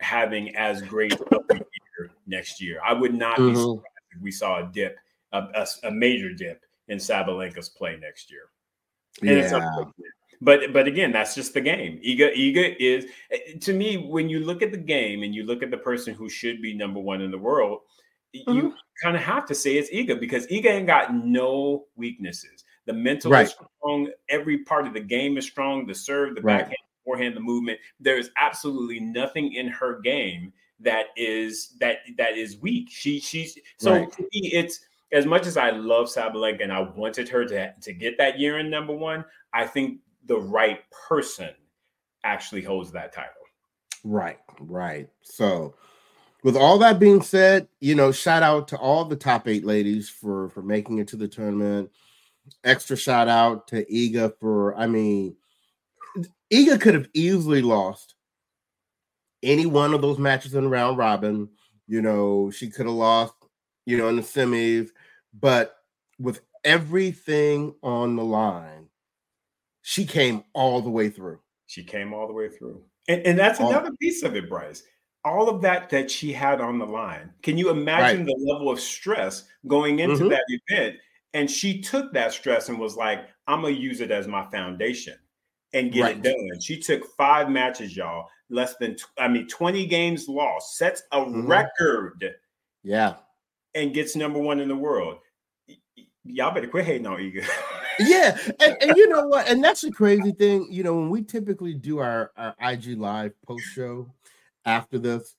[0.00, 2.80] having as great a year next year.
[2.84, 3.48] I would not mm-hmm.
[3.48, 4.96] be surprised if we saw a dip,
[5.32, 8.42] a, a, a major dip in Sabalenka's play next year.
[9.22, 9.84] And yeah
[10.44, 12.00] but but again, that's just the game.
[12.06, 15.62] Iga Iga is eh, to me when you look at the game and you look
[15.62, 17.80] at the person who should be number one in the world,
[18.34, 18.52] mm-hmm.
[18.52, 22.64] you kind of have to say it's Iga because Iga ain't got no weaknesses.
[22.86, 23.46] The mental right.
[23.46, 24.08] is strong.
[24.28, 25.86] Every part of the game is strong.
[25.86, 26.58] The serve, the right.
[26.58, 27.78] backhand, forehand, the movement.
[28.00, 32.88] There is absolutely nothing in her game that is that that is weak.
[32.90, 34.12] She she's so right.
[34.12, 34.80] to me it's
[35.12, 38.58] as much as I love Sabalenka and I wanted her to to get that year
[38.58, 39.24] in number one.
[39.52, 41.50] I think the right person
[42.24, 43.32] actually holds that title.
[44.02, 45.08] Right, right.
[45.22, 45.74] So,
[46.44, 50.08] with all that being said, you know, shout out to all the top eight ladies
[50.08, 51.90] for for making it to the tournament.
[52.62, 55.34] Extra shout out to Iga for, I mean,
[56.52, 58.14] Iga could have easily lost
[59.42, 61.48] any one of those matches in round robin.
[61.88, 63.34] You know, she could have lost,
[63.86, 64.90] you know, in the semis,
[65.32, 65.76] but
[66.18, 68.88] with everything on the line,
[69.80, 71.40] she came all the way through.
[71.66, 72.82] She came all the way through.
[73.08, 74.82] And, and that's all, another piece of it, Bryce.
[75.24, 77.32] All of that that she had on the line.
[77.42, 78.26] Can you imagine right.
[78.26, 80.28] the level of stress going into mm-hmm.
[80.28, 80.96] that event?
[81.32, 84.48] And she took that stress and was like, I'm going to use it as my
[84.50, 85.16] foundation
[85.72, 86.16] and get right.
[86.16, 86.60] it done.
[86.60, 91.46] She took five matches, y'all, less than, I mean, 20 games lost, sets a mm-hmm.
[91.46, 92.24] record.
[92.82, 93.16] Yeah.
[93.74, 95.18] And gets number one in the world.
[95.68, 95.76] Y-
[96.24, 97.44] y'all better quit hating on Iga.
[97.98, 99.48] yeah, and, and, you know what?
[99.48, 100.68] And that's the crazy thing.
[100.70, 104.13] You know, when we typically do our, our IG live post show
[104.64, 105.34] after this,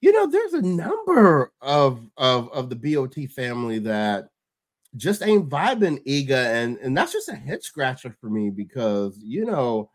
[0.00, 4.30] you know, there's a number of of of the BOT family that
[4.96, 6.30] just ain't vibing Iga,
[6.62, 9.90] and and that's just a head scratcher for me because you know.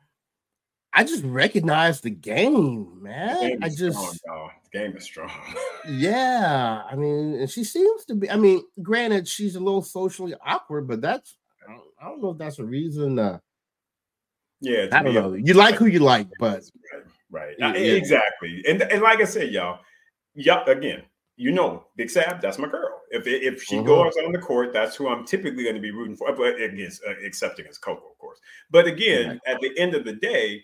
[0.96, 3.40] I just recognize the game, man.
[3.40, 5.32] The game I just strong, the game is strong.
[5.90, 8.30] yeah, I mean, and she seems to be.
[8.30, 11.36] I mean, granted, she's a little socially awkward, but that's
[11.68, 13.18] I don't, I don't know if that's a reason.
[13.18, 13.40] Uh,
[14.62, 15.34] yeah, I don't know.
[15.34, 16.62] You like who you like, but
[16.94, 17.56] right, right.
[17.60, 17.74] Yeah.
[17.74, 18.64] exactly.
[18.68, 19.80] And and like I said, y'all,
[20.36, 21.04] y'all again,
[21.36, 23.02] you know, Big Sab, that's my girl.
[23.10, 23.88] If if she mm-hmm.
[23.88, 26.34] goes on the court, that's who I'm typically going to be rooting for.
[26.36, 28.40] But against uh, accepting as Coco, of course.
[28.70, 30.64] But again, at the end of the day,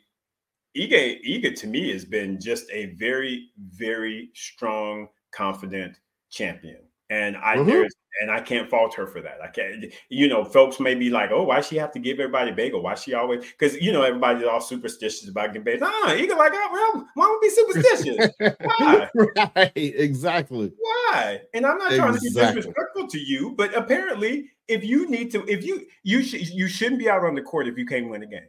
[0.78, 5.98] Iga Iga to me has been just a very very strong, confident
[6.30, 6.82] champion.
[7.10, 7.68] And I mm-hmm.
[7.68, 9.40] there's and I can't fault her for that.
[9.42, 12.52] I can't, you know, folks may be like, oh, why she have to give everybody
[12.52, 12.82] bagel?
[12.82, 15.84] Why she always because you know everybody's all superstitious about getting bagels.
[15.84, 18.30] Ah, you can like, oh, well, why would be superstitious?
[18.62, 19.10] Why?
[19.56, 20.72] right, exactly.
[20.78, 21.42] Why?
[21.54, 22.30] And I'm not trying exactly.
[22.30, 26.48] to be disrespectful to you, but apparently, if you need to, if you you should
[26.50, 28.48] you shouldn't be out on the court if you can't win a game.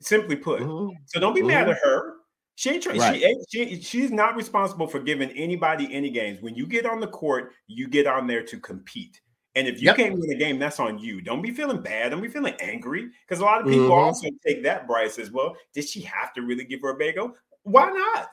[0.00, 0.60] Simply put.
[0.60, 0.94] Mm-hmm.
[1.06, 1.48] So don't be mm-hmm.
[1.48, 2.15] mad at her.
[2.56, 2.98] She ain't trying.
[2.98, 3.22] Right.
[3.50, 6.40] She, she she's not responsible for giving anybody any games.
[6.40, 9.20] When you get on the court, you get on there to compete.
[9.54, 9.96] And if you yep.
[9.96, 11.20] can't win a game, that's on you.
[11.20, 12.10] Don't be feeling bad.
[12.10, 13.10] Don't be feeling angry.
[13.26, 13.92] Because a lot of people mm-hmm.
[13.92, 15.54] also take that, Bryce, as well.
[15.72, 17.34] Did she have to really give her a bagel?
[17.62, 18.28] Why not?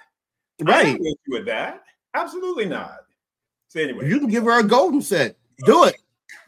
[0.61, 0.95] Right.
[0.95, 1.83] I with that.
[2.13, 2.97] Absolutely not.
[3.67, 4.09] So anyway.
[4.09, 5.37] You can give her a golden set.
[5.65, 5.97] Do it.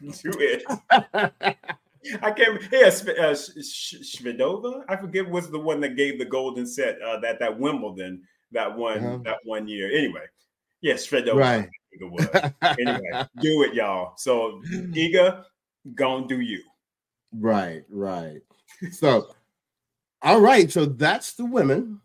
[0.00, 1.56] Do it.
[2.22, 2.62] I can't.
[2.72, 4.84] Yeah, uh, Shvedova.
[4.88, 8.76] I forget was the one that gave the golden set uh, that that Wimbledon that
[8.76, 9.18] one uh-huh.
[9.24, 9.90] that one year.
[9.90, 10.24] Anyway,
[10.80, 11.36] yes, yeah, Shvedova.
[11.36, 11.68] Right.
[11.92, 12.28] It was.
[12.78, 14.14] anyway, do it, y'all.
[14.16, 15.44] So Iga,
[15.94, 16.62] gonna do you.
[17.32, 18.40] Right, right.
[18.92, 19.28] So,
[20.22, 20.70] all right.
[20.70, 22.00] So that's the women.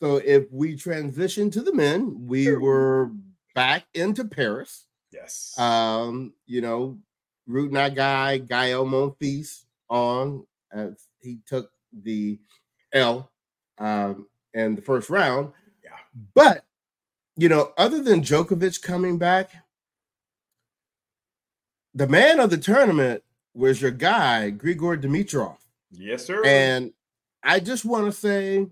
[0.00, 3.10] So if we transition to the men, we were
[3.54, 4.86] back into Paris.
[5.12, 5.58] Yes.
[5.58, 6.98] Um, you know,
[7.48, 12.38] rooting our guy Gael Monfils on as he took the
[12.92, 13.32] L
[13.78, 15.52] um, in the first round.
[15.82, 15.90] Yeah.
[16.34, 16.64] But
[17.36, 19.50] you know, other than Djokovic coming back,
[21.94, 23.22] the man of the tournament
[23.54, 25.56] was your guy Grigor Dimitrov.
[25.90, 26.44] Yes, sir.
[26.44, 26.92] And
[27.42, 28.66] I just want to say,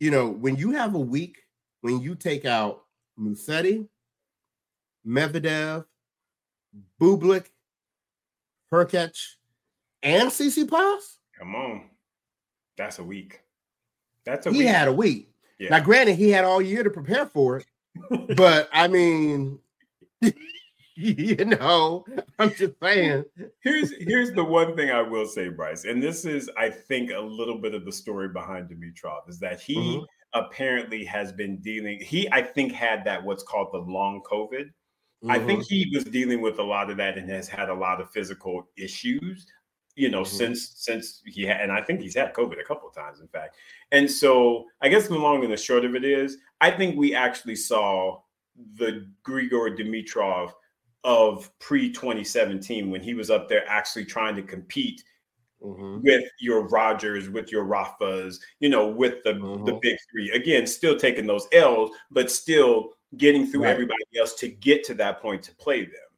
[0.00, 1.38] you know, when you have a week,
[1.82, 2.82] when you take out
[3.18, 3.86] Musetti,
[5.06, 5.84] Medvedev,
[7.00, 7.46] Bublik,
[8.72, 9.34] Hurkacz,
[10.02, 11.16] and Tsitsipas.
[11.38, 11.90] Come on,
[12.76, 13.40] that's a week.
[14.24, 14.68] That's a he week.
[14.68, 15.28] had a week.
[15.58, 15.70] Yeah.
[15.70, 17.66] Now, granted, he had all year to prepare for it,
[18.36, 19.58] but I mean,
[20.96, 22.04] you know,
[22.38, 23.24] I'm just saying.
[23.62, 27.18] here's here's the one thing I will say, Bryce, and this is, I think, a
[27.20, 30.04] little bit of the story behind Dimitrov is that he Mhm.
[30.34, 32.00] apparently has been dealing.
[32.00, 34.70] He, I think, had that what's called the long COVID.
[35.28, 35.46] I Mhm.
[35.46, 38.10] think he was dealing with a lot of that and has had a lot of
[38.10, 39.46] physical issues,
[39.96, 40.26] you know, Mhm.
[40.26, 43.28] since since he had, and I think he's had COVID a couple of times, in
[43.28, 43.56] fact.
[43.92, 47.14] And so, I guess the long and the short of it is, I think we
[47.14, 48.22] actually saw
[48.76, 50.52] the Grigor Dimitrov
[51.04, 55.02] of pre 2017 when he was up there actually trying to compete
[55.62, 56.04] Mhm.
[56.04, 59.80] with your Rogers, with your Rafas, you know, with the the Mhm.
[59.80, 60.30] big three.
[60.32, 63.70] Again, still taking those L's, but still getting through Right.
[63.70, 66.08] everybody else to get to that point to play them.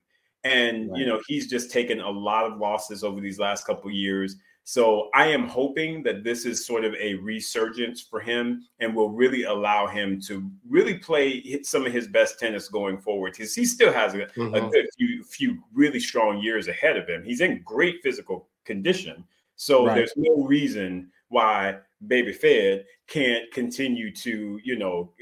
[0.44, 4.36] And you know, he's just taken a lot of losses over these last couple years.
[4.66, 9.10] So I am hoping that this is sort of a resurgence for him and will
[9.10, 13.64] really allow him to really play some of his best tennis going forward because he
[13.66, 14.70] still has a, a Mhm.
[14.72, 17.22] good few few really strong years ahead of him.
[17.24, 19.24] He's in great physical condition.
[19.56, 19.96] So Right.
[19.96, 25.12] there's no reason why Baby Fed can't continue to, you know,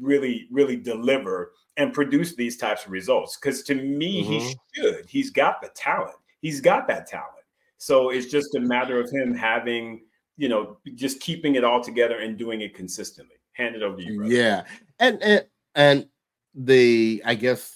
[0.00, 3.36] really, really deliver and produce these types of results.
[3.36, 4.54] Because to me, he Mhm.
[4.74, 5.06] should.
[5.08, 6.16] He's got the talent.
[6.40, 7.32] He's got that talent.
[7.78, 10.06] So it's just a matter of him having,
[10.36, 13.36] you know, just keeping it all together and doing it consistently.
[13.52, 14.32] Hand it over to you, brother.
[14.34, 14.64] Yeah,
[14.98, 16.08] and and and
[16.54, 17.74] the I guess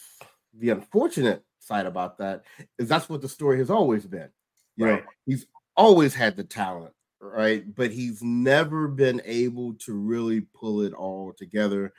[0.55, 2.45] the unfortunate side about that
[2.79, 4.31] is that's what the story has always been.
[4.77, 5.05] You Right.
[5.05, 7.65] know, he's always had the talent, right?
[7.75, 11.93] But he's never been able to really pull it all together.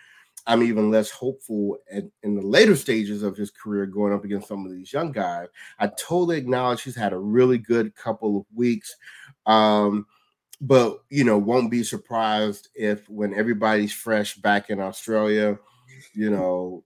[0.47, 4.47] I'm even less hopeful at, in the later stages of his career going up against
[4.47, 5.47] some of these young guys.
[5.77, 8.95] I totally acknowledge he's had a really good couple of weeks.
[9.45, 10.07] Um,
[10.60, 15.57] but you know, won't be surprised if when everybody's fresh back in Australia,
[16.13, 16.84] you know,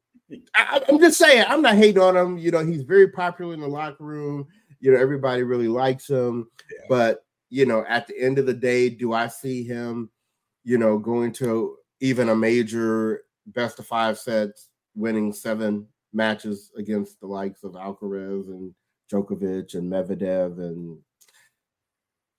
[0.56, 2.38] I, I'm just saying, I'm not hating on him.
[2.38, 4.48] You know, he's very popular in the locker room.
[4.80, 6.50] You know, everybody really likes him.
[6.72, 6.86] Yeah.
[6.90, 10.10] But you know, at the end of the day, do I see him,
[10.64, 17.20] you know, going to even a major best of five sets, winning seven matches against
[17.20, 18.74] the likes of Alcaraz and
[19.12, 20.98] Djokovic and Medvedev and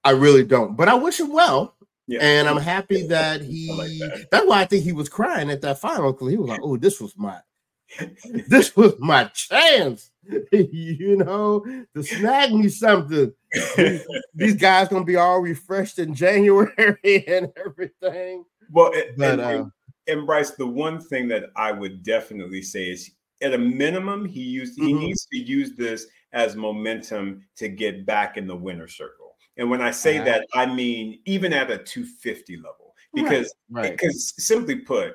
[0.06, 1.74] I really don't, but I wish him well.
[2.06, 2.20] Yeah.
[2.22, 3.72] And I'm happy that he.
[3.72, 4.28] Like that.
[4.30, 6.76] That's why I think he was crying at that final because he was like, "Oh,
[6.76, 7.40] this was my,
[8.48, 10.10] this was my chance,
[10.52, 13.32] you know, to snag me something."
[14.34, 18.44] These guys gonna be all refreshed in January and everything.
[18.70, 19.64] Well, and, But, and, uh,
[20.08, 23.10] and Bryce, the one thing that I would definitely say is,
[23.42, 24.98] at a minimum, he used he Mhm.
[25.00, 29.36] needs to use this as momentum to get back in the winner circle.
[29.56, 30.24] And when I say Uh-huh.
[30.26, 33.92] that, I mean even at a 250 level, because Right.
[33.92, 35.14] because simply put,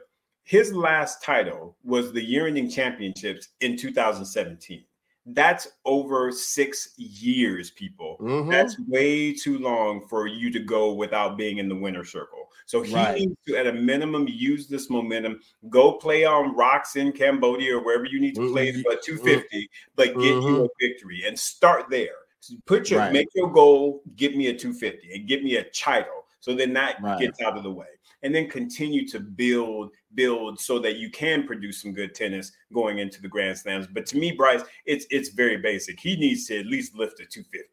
[0.52, 4.84] his last title was the year-ending championships in 2017.
[5.28, 8.18] That's over six years, people.
[8.20, 8.52] Mhm.
[8.52, 12.50] That's way too long for you to go without being in the winner circle.
[12.66, 13.20] So he Right.
[13.20, 15.40] needs to, at a minimum, use this momentum.
[15.70, 18.84] Go play on rocks in Cambodia or wherever you need to play Mhm.
[18.84, 20.66] for 250, but get you Mhm.
[20.66, 22.18] a victory and start there.
[22.66, 23.14] Put your Right.
[23.14, 26.26] make your goal, get me a 250 and get me a title.
[26.42, 27.20] So then that Right.
[27.20, 27.86] gets out of the way.
[28.24, 33.00] And then continue to build, build so that you can produce some good tennis going
[33.00, 33.88] into the grand slams.
[33.88, 36.00] But to me, Bryce, it's it's very basic.
[36.00, 37.68] He needs to at least lift a 250.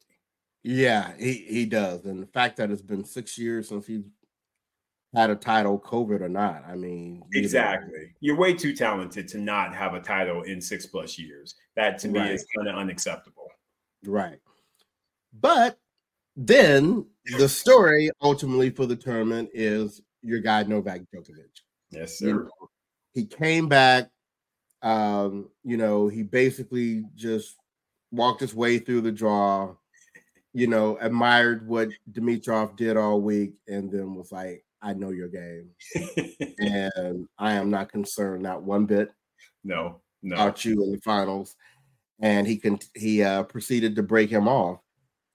[0.65, 2.05] Yeah, he, he does.
[2.05, 4.05] And the fact that it's been six years since he's
[5.15, 6.65] had a title, COVID or not.
[6.67, 8.13] I mean, know, Exactly.
[8.21, 11.55] You're way too talented to not have a title in six plus years.
[11.77, 12.33] That to me Right.
[12.33, 13.49] is kind of unacceptable.
[14.05, 14.39] Right.
[15.33, 15.79] But
[16.37, 17.07] then
[17.39, 21.51] the story ultimately for the tournament is your guy Novak Djokovic.
[21.91, 22.43] Yes, You sir.
[22.45, 22.69] know,
[23.15, 24.11] he came back.
[24.83, 27.57] Um, you know, he basically just
[28.13, 29.75] walked his way through the draw,
[30.53, 35.29] you know, admired what Dimitrov did all week, and then was like, I know your
[35.29, 35.71] game.
[36.61, 39.11] And I am not concerned, not one bit.
[39.65, 40.35] no, no.
[40.35, 41.55] about you in the finals,
[42.21, 44.81] and he can he uh, proceeded to break him off,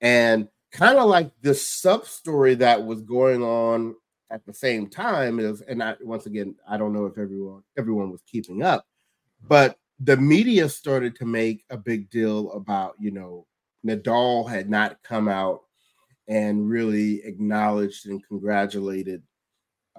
[0.02, 3.96] and kind of like the sub story that was going on
[4.32, 8.12] at the same time is, and I once again I don't know if everyone everyone
[8.12, 8.86] was keeping up,
[9.48, 13.46] but the media started to make a big deal about you know
[13.86, 15.62] Nadal had not come out
[16.28, 19.22] and really acknowledged and congratulated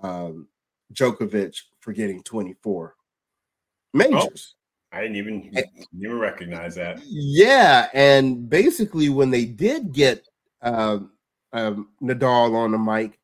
[0.02, 0.48] um,
[0.92, 2.94] Djokovic for getting 24
[3.92, 4.54] majors.
[4.90, 7.00] I didn't even didn't even recognize that.
[7.04, 10.26] Yeah, and basically when they did get
[10.62, 11.10] um,
[11.52, 13.18] um, Nadal on the mic.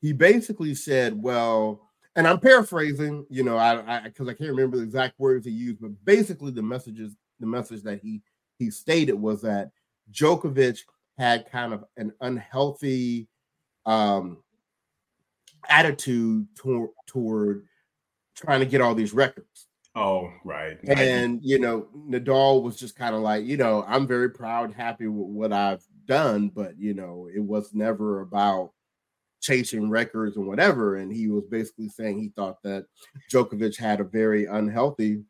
[0.00, 1.84] He basically said, "Well."
[2.16, 5.52] And I'm paraphrasing, you know, I because I, I can't remember the exact words he
[5.52, 8.22] used, but basically the messages, the message that he
[8.58, 9.70] he stated was that
[10.10, 10.80] Djokovic
[11.16, 13.28] had kind of an unhealthy
[13.86, 14.38] um,
[15.68, 17.66] attitude toward, toward
[18.36, 19.66] trying to get all these records.
[19.94, 20.78] Oh, right.
[20.86, 25.08] And you know, Nadal was just kind of like, you know, I'm very proud, happy
[25.08, 28.72] with what I've done, but you know, it was never about
[29.40, 30.96] chasing records and whatever.
[30.96, 32.86] And he was basically saying he thought that
[33.30, 35.22] Djokovic had a very unhealthy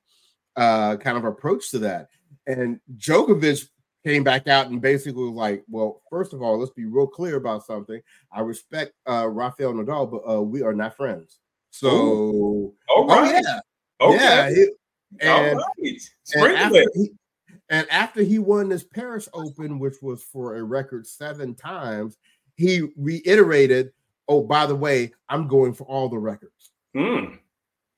[0.57, 2.09] uh, kind of approach to that.
[2.47, 3.69] And Djokovic
[4.05, 7.37] came back out and basically was like, well, first of all, let's be real clear
[7.37, 8.01] about something.
[8.33, 11.39] I respect uh, Rafael Nadal, but uh, we are not friends.
[11.71, 13.61] So, oh, oh yeah,
[14.01, 14.17] okay.
[14.17, 14.49] yeah.
[15.21, 15.61] And,
[16.35, 17.11] and, after he,
[17.71, 22.17] and after he won this Paris Open, which was for a record seven times,
[22.57, 23.93] he reiterated,
[24.29, 27.39] "Oh, by the way, I'm going for all the records." Mm.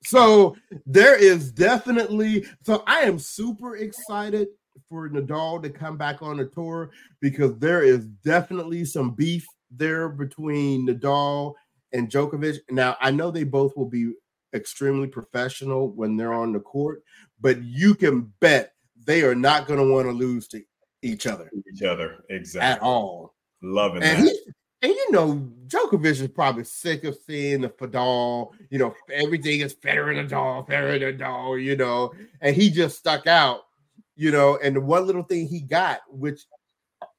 [0.03, 0.55] So
[0.85, 2.45] there is definitely.
[2.63, 4.47] So I am super excited
[4.89, 10.09] for Nadal to come back on the tour because there is definitely some beef there
[10.09, 11.53] between Nadal
[11.93, 12.59] and Djokovic.
[12.69, 14.13] Now, I know they both will be
[14.53, 17.03] extremely professional when they're on the court,
[17.39, 18.73] but you can bet
[19.05, 20.61] they are not going to want to lose to
[21.01, 21.49] each other.
[21.73, 22.67] Each other, exactly.
[22.67, 23.35] At all.
[23.61, 24.31] Loving and that.
[24.31, 24.51] He,
[24.81, 29.75] and you know, Djokovic is probably sick of seeing the Fedal, you know, everything is
[29.75, 33.61] Federer and Nadal, Federer and Nadal, you know, and he just stuck out
[34.21, 36.41] you know, and the one little thing he got, which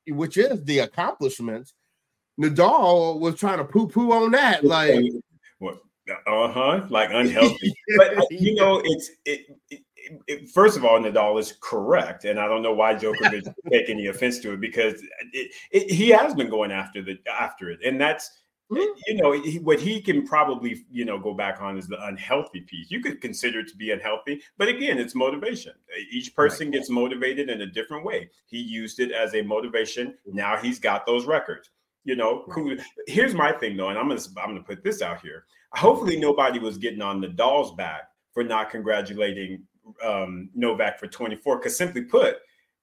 [0.07, 1.75] which is the accomplishments,
[2.41, 4.65] Nadal was trying to poo-poo on that.
[4.65, 5.05] Like
[5.63, 7.75] uh-huh, like unhealthy.
[7.97, 9.82] but uh, you know, it's it, it, it,
[10.53, 14.39] first of all, Nadal is correct, and I don't know why Djokovic take any offense
[14.41, 18.31] to it because it, he has been going after the after it, and that's
[18.73, 19.01] Mm-hmm.
[19.07, 22.63] you know he, what he can probably you know go back on is the unhealthy
[22.63, 22.91] piece.
[22.91, 25.73] You could consider it to be unhealthy but again it's motivation.
[26.11, 26.75] Each person right.
[26.75, 28.31] gets motivated in a different way.
[28.47, 30.15] He used it as a motivation.
[30.25, 31.69] Now he's got those records.
[32.05, 32.81] You know right.
[33.07, 35.45] here's my thing though and i'm gonna i'm gonna put this out here.
[35.73, 39.65] Hopefully nobody was getting on Nadal's back for not congratulating
[40.05, 42.37] um novak for 24 because simply put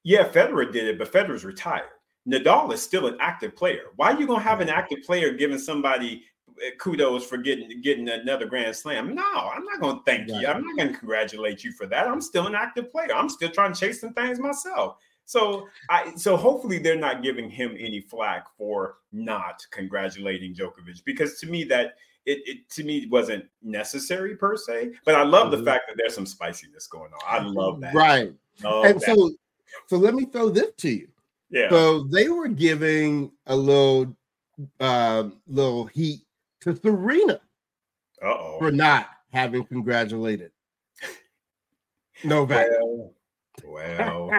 [0.03, 1.89] yeah federer did it but federer's retired
[2.29, 3.85] Nadal is still an active player.
[3.95, 6.23] Why are you gonna have an active player giving somebody
[6.63, 9.15] eh, kudos for getting getting another grand slam?
[9.15, 10.41] No, I'm not gonna thank right.
[10.41, 10.47] you.
[10.47, 12.07] I'm not gonna congratulate you for that.
[12.07, 13.13] I'm still an active player.
[13.13, 14.97] I'm still trying to chase some things myself.
[15.25, 21.39] So I so hopefully they're not giving him any flack for not congratulating Djokovic because
[21.39, 21.95] to me that
[22.29, 24.93] it, it to me wasn't necessary per se.
[25.05, 25.63] But I love mm-hmm.
[25.63, 27.19] the fact that there's some spiciness going on.
[27.27, 27.93] I love that.
[27.93, 28.33] Right.
[28.63, 29.05] Love and that.
[29.05, 29.31] so
[29.87, 31.07] so let me throw this to you.
[31.49, 31.69] Yeah.
[31.69, 34.15] So they were giving a little
[34.79, 36.21] uh, little heat
[36.61, 37.41] to Serena
[38.21, 38.59] Uh-oh.
[38.59, 40.51] for not having congratulated
[42.23, 42.67] Novak.
[42.79, 43.13] Well,
[43.65, 44.31] well.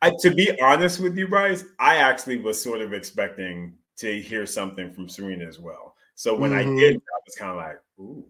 [0.00, 4.46] I, to be honest with you, Bryce, I actually was sort of expecting to hear
[4.46, 5.94] something from Serena as well.
[6.14, 6.76] So when mm-hmm.
[6.76, 8.24] I did, I was kind of like, ooh,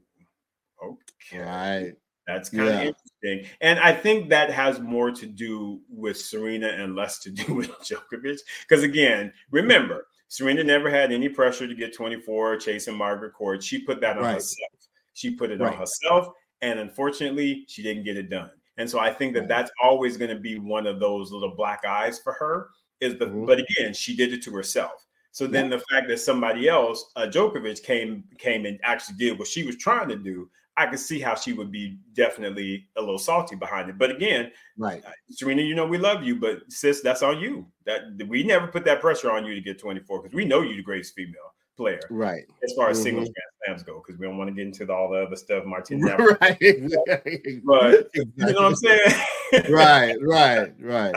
[0.83, 1.39] okay.
[1.39, 1.95] Right.
[2.27, 2.81] That's kind yeah.
[2.81, 3.57] of interesting.
[3.61, 7.71] And I think that has more to do with Serena and less to do with
[7.81, 8.39] Djokovic.
[8.69, 13.62] Because again, remember, Serena never had any pressure to get 24 chasing Margaret Court.
[13.62, 14.35] She put that on right.
[14.35, 14.71] herself.
[15.14, 15.73] She put it right.
[15.73, 16.29] on herself.
[16.62, 18.51] And unfortunately, she didn't get it done.
[18.77, 21.85] And so I think that that's always going to be one of those little black
[21.85, 22.71] eyes for her.
[23.01, 23.45] Is the mm-hmm.
[23.45, 25.05] but again, she did it to herself.
[25.37, 29.47] So then the fact that somebody else, uh, Djokovic, came came and actually did what
[29.47, 33.18] she was trying to do, I could see how she would be definitely a little
[33.18, 33.99] salty behind it.
[33.99, 37.66] But again, right, uh, Serena, you know we love you, but sis, that's on you.
[37.84, 40.76] That we never put that pressure on you to get 24 because we know you're
[40.76, 42.45] the greatest female player, right?
[42.64, 43.05] As far as mm-hmm.
[43.05, 45.37] singles Grand Slams go, because we don't want to get into the, all the other
[45.37, 46.01] stuff, Martin.
[46.41, 46.59] Right,
[47.62, 49.22] but you know what I'm saying?
[49.68, 51.14] right, right, right.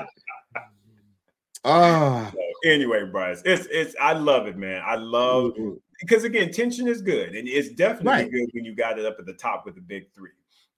[1.66, 2.32] Ah.
[2.34, 4.82] So anyway, Bryce, it's it's I love it, man.
[4.86, 8.32] I love mm-hmm because again, tension is good, and it's definitely right.
[8.32, 10.32] good when you got it up at the top with the big three.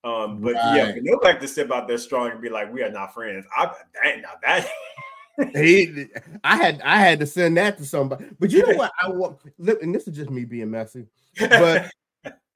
[0.03, 0.75] Um, but right.
[0.75, 3.45] yeah, but like to step out there strong and be like, "We are not friends."
[3.55, 3.71] I
[4.03, 4.67] dang, now that.
[5.53, 6.07] he,
[6.43, 9.37] I had I had to send that to somebody, but you know what I want,
[9.59, 11.05] Look, and this is just me being messy,
[11.39, 11.91] but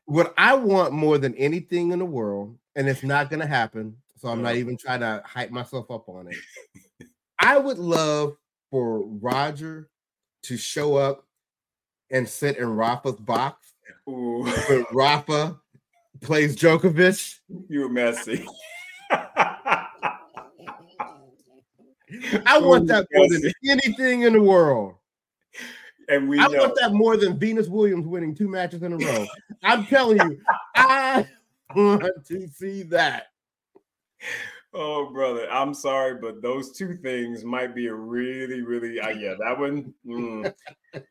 [0.05, 3.95] what I want more than anything in the world, and it's not going to happen,
[4.17, 4.59] so I'm not uh-huh.
[4.59, 7.07] even trying to hype myself up on it.
[7.39, 8.37] I would love
[8.71, 9.89] for Roger
[10.43, 11.25] to show up
[12.11, 13.73] and sit in Rafa's box
[14.09, 14.43] Ooh.
[14.69, 15.59] when Rafa
[16.21, 17.39] plays Djokovic.
[17.67, 18.45] You're messy.
[22.45, 24.95] I want that more than anything in the world.
[26.07, 26.59] And we I know.
[26.59, 29.25] want that more than Venus Williams winning two matches in a row.
[29.63, 30.39] I'm telling you,
[30.75, 31.27] I
[31.75, 33.27] want to see that.
[34.77, 39.33] Oh, brother, I'm sorry, but those two things might be a really, really, uh, yeah,
[39.39, 40.53] that one, mm,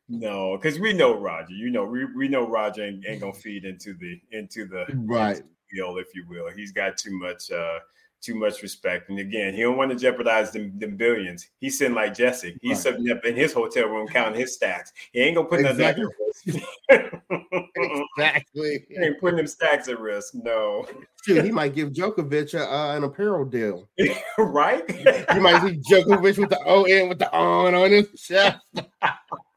[0.08, 1.54] no, because we know Roger.
[1.54, 5.42] You know, we, we know Roger ain't, ain't gonna feed into the into the Right.
[5.74, 6.50] deal, if you will.
[6.54, 7.78] He's got too much, uh,
[8.24, 11.48] too much respect, and again, he don't want to jeopardize them, them billions.
[11.60, 12.56] He's sitting like Jesse.
[12.62, 12.78] He's Right.
[12.94, 14.92] sitting up in his hotel room counting his stacks.
[15.12, 16.64] He ain't gonna put nothing at risk.
[18.16, 18.86] Exactly.
[18.88, 20.34] he ain't putting them stacks at risk.
[20.34, 20.86] No,
[21.24, 23.88] Shoot, he might give Djokovic a, uh, an apparel deal.
[24.38, 24.84] right?
[25.34, 28.58] You might see Djokovic with the O O N with the on on his chest.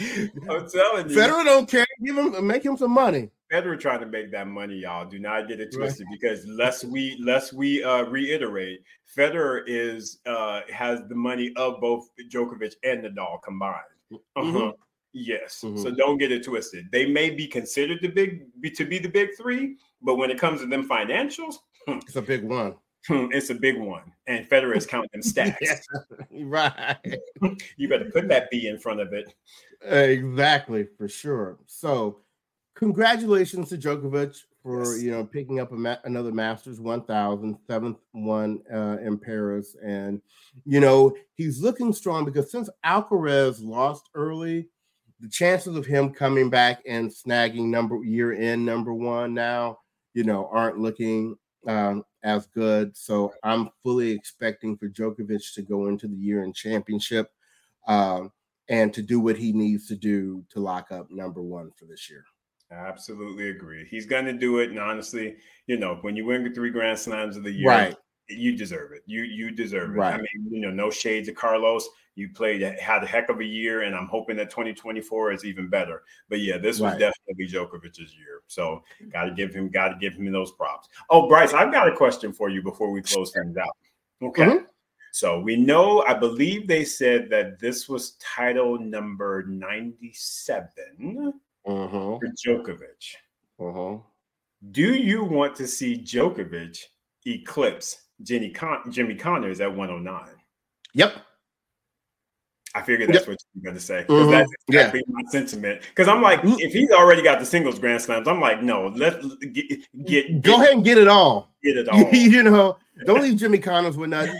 [0.50, 1.16] I'm telling you.
[1.16, 1.86] Federer don't care.
[2.04, 3.30] Give him, make him some money.
[3.52, 5.04] Federer trying to make that money, y'all.
[5.08, 5.86] Do not get it Right.
[5.86, 8.82] twisted because lest we lest we uh, reiterate,
[9.16, 13.76] Federer is uh, has the money of both Djokovic and Nadal combined.
[14.12, 14.42] Uh-huh.
[14.42, 14.72] Mhm.
[15.12, 15.82] Yes, Mhm.
[15.82, 16.86] so don't get it twisted.
[16.92, 20.38] They may be considered the big be, to be the big three, but when it
[20.38, 21.56] comes to them financials,
[21.88, 22.76] It's a big one.
[23.08, 24.12] it's a big one.
[24.26, 25.86] And Federer is counting them stacks.
[26.30, 26.96] Right.
[27.76, 29.34] You better put that B in front of it.
[29.82, 31.58] Exactly, for sure.
[31.66, 32.20] So,
[32.74, 35.02] congratulations to Djokovic for Yes.
[35.02, 40.20] you know picking up a ma- another Masters 1000, seventh one uh, in Paris, and
[40.66, 44.68] you know he's looking strong because since Alcaraz lost early,
[45.20, 49.78] the chances of him coming back and snagging number year in number one now,
[50.14, 51.36] you know, aren't looking
[51.66, 52.96] um, as good.
[52.96, 57.30] So I'm fully expecting for Djokovic to go into the year in championship.
[57.86, 58.32] Um,
[58.70, 62.08] and to do what he needs to do to lock up number one for this
[62.08, 62.24] year.
[62.70, 63.84] I absolutely agree.
[63.90, 65.36] He's going to do it, and honestly,
[65.66, 67.96] you know, when you win the three Grand Slams of the year, Right.
[68.30, 69.02] You deserve it.
[69.06, 69.98] You you deserve it.
[69.98, 70.14] Right.
[70.14, 71.88] I mean, you know, no shades of Carlos.
[72.16, 75.68] You played had a heck of a year, and I'm hoping that 2024 is even
[75.68, 76.02] better.
[76.28, 76.98] But yeah, this was Right.
[76.98, 78.42] definitely Djokovic's year.
[78.46, 80.88] So got to give him got to give him those props.
[81.08, 83.76] Oh, Bryce, I've got a question for you before we close things out.
[84.22, 84.44] Okay.
[84.44, 84.66] Mhm.
[85.12, 91.32] So we know, I believe they said that this was title number 97
[91.64, 92.18] Uh-huh.
[92.18, 93.16] for Djokovic.
[93.58, 93.98] Uh-huh.
[94.72, 96.78] Do you want to see Djokovic
[97.26, 100.28] eclipse Jenny Con- Jimmy Connors at 109?
[100.94, 101.14] Yep.
[102.74, 104.04] I figured that's what you're going to say.
[104.08, 104.30] Mhm.
[104.30, 104.92] That's Yeah.
[105.08, 105.80] my sentiment.
[105.88, 106.60] Because I'm like, Mm.
[106.60, 110.54] if he's already got the singles Grand Slams, I'm like, no, let's get get, Go
[110.56, 111.52] ahead and get it all.
[111.64, 111.98] get it all.
[112.12, 114.38] you know, don't leave Jimmy Connors with nothing.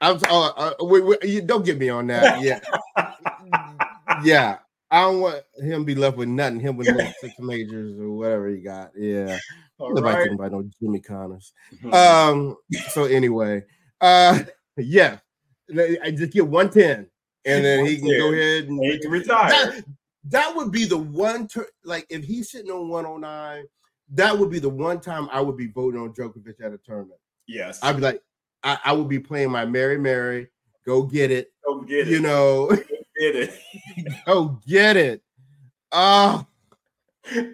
[0.00, 2.40] I'm uh, uh, we, we, you, don't get me on that.
[2.42, 2.60] Yeah.
[4.24, 4.58] yeah.
[4.90, 6.60] I don't want him to be left with nothing.
[6.60, 8.92] Him with no six majors or whatever he got.
[8.96, 9.38] Yeah.
[9.78, 10.32] All Nobody right.
[10.32, 11.52] about no Jimmy Connors.
[11.82, 11.92] Mhm.
[11.94, 12.56] Um,
[12.90, 13.62] so anyway,
[14.00, 14.40] uh
[14.78, 15.18] yeah,
[16.02, 17.08] I just get 110
[17.44, 19.50] and then he can go ahead and And he can retire.
[19.50, 19.84] that,
[20.24, 23.64] that would be the one tur like if he's sitting on 109,
[24.14, 27.20] that would be the one time I would be voting on Djokovic at a tournament.
[27.46, 27.78] yes.
[27.82, 28.22] I'd be like,
[28.62, 30.48] I, I would be playing my Mary Mary,
[30.86, 32.12] go get it, Go get it.
[32.12, 32.68] you know,
[33.18, 33.60] get it.
[34.26, 35.22] go get it.
[35.92, 36.46] Oh,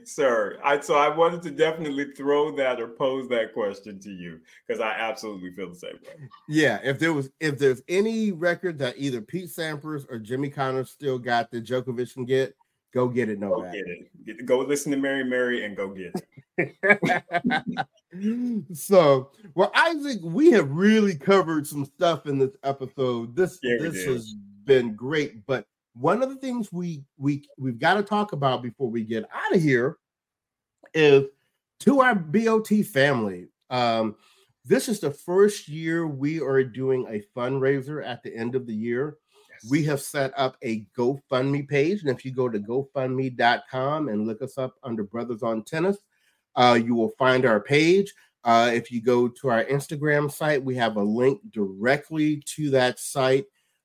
[0.04, 4.40] Sir, I so I wanted to definitely throw that or pose that question to you
[4.66, 6.28] because I absolutely feel the same way.
[6.48, 6.78] yeah.
[6.82, 11.18] If there was if there's any record that either Pete Sampras or Jimmy Connors still
[11.18, 12.54] got that Djokovic can get,
[12.92, 14.08] go get it, no Go get it.
[14.26, 16.12] Get- Go listen to Mary Mary and go get
[16.58, 17.86] it.
[18.72, 23.34] so, well, Isaac, we have really covered some stuff in this episode.
[23.34, 24.08] This Yeah, this did.
[24.08, 28.62] has been great, but one of the things we we we've got to talk about
[28.62, 29.98] before we get out of here
[30.94, 31.26] is
[31.80, 33.48] to our BOT family.
[33.70, 34.16] Um,
[34.64, 38.74] this is the first year we are doing a fundraiser at the end of the
[38.74, 39.16] year
[39.68, 42.00] we have set up a GoFundMe page.
[42.00, 45.98] And if you go to GoFundMe.com and look us up under Brothers on Tennis,
[46.56, 48.12] uh, you will find our page.
[48.44, 52.98] Uh, if you go to our Instagram site, we have a link directly to that
[52.98, 53.44] site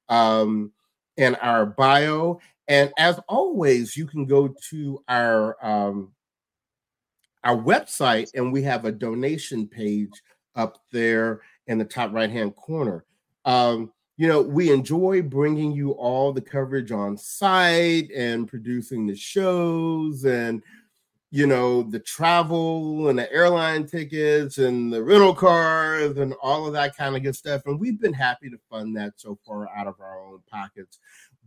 [0.10, 0.72] um,
[1.18, 2.40] in our bio.
[2.68, 6.12] And as always, you can go to our um,
[7.44, 10.22] our website, and we have a donation page
[10.56, 13.06] up there in the top right hand corner.
[13.46, 19.16] Um, you know, we enjoy bringing you all the coverage on site and producing the
[19.16, 20.64] shows and,
[21.30, 26.74] you know, the travel and the airline tickets and the rental cars and all of
[26.74, 27.64] that kind of good stuff.
[27.66, 31.00] And we've been happy to fund that so far out of our own pockets.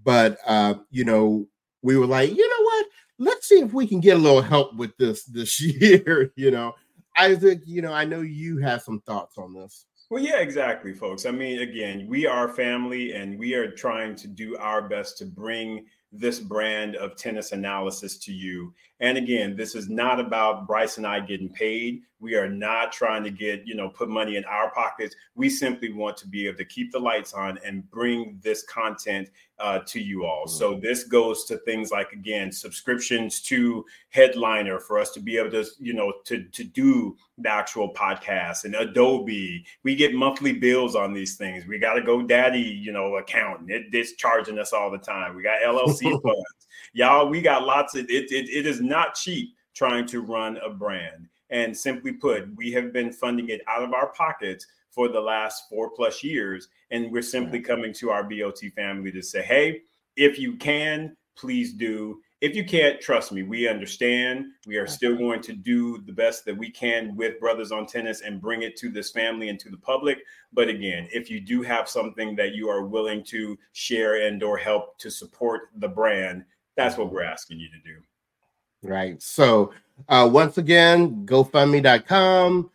[0.05, 1.47] But, uh, you know,
[1.83, 2.87] we were like, you know what?
[3.19, 6.33] Let's see if we can get a little help with this this year.
[6.37, 6.75] You know,
[7.17, 9.87] Isaac, you know, I know you have some thoughts on this.
[10.11, 11.25] Well, yeah, exactly, folks.
[11.25, 15.25] I mean, again, we are family and we are trying to do our best to
[15.25, 18.75] bring this brand of tennis analysis to you.
[19.01, 22.03] And again, this is not about Bryce and I getting paid.
[22.21, 25.17] We are not trying to get, you know, put money in our pockets.
[25.35, 29.31] We simply want to be able to keep the lights on and bring this content
[29.59, 30.47] uh, to you all.
[30.47, 30.83] So mm-hmm.
[30.83, 35.65] this goes to things like again subscriptions to Headliner for us to be able to,
[35.79, 39.65] you know, to to do the actual podcast and Adobe.
[39.83, 41.67] We get monthly bills on these things.
[41.67, 43.71] We got a GoDaddy, you know, account.
[43.71, 45.35] It, it's charging us all the time.
[45.35, 46.67] We got LLC funds.
[46.93, 48.49] Y'all, we got lots of it, it.
[48.49, 51.29] It is not cheap trying to run a brand.
[51.51, 55.69] And simply put, we have been funding it out of our pockets for the last
[55.69, 56.69] four plus years.
[56.91, 57.65] And we're simply mm.
[57.65, 59.83] coming to our BOT family to say, hey,
[60.17, 62.21] if you can, please do.
[62.41, 64.47] If you can't, trust me, we understand.
[64.67, 68.23] We are still going to do the best that we can with Brothers on Tennis
[68.23, 70.19] and bring it to this family and to the public.
[70.53, 74.57] But again, if you do have something that you are willing to share and or
[74.57, 76.45] help to support the brand,
[76.77, 78.89] that's what we're asking you to do.
[78.89, 79.21] Right.
[79.23, 79.73] So
[80.09, 82.71] uh, once again, GoFundMe.com,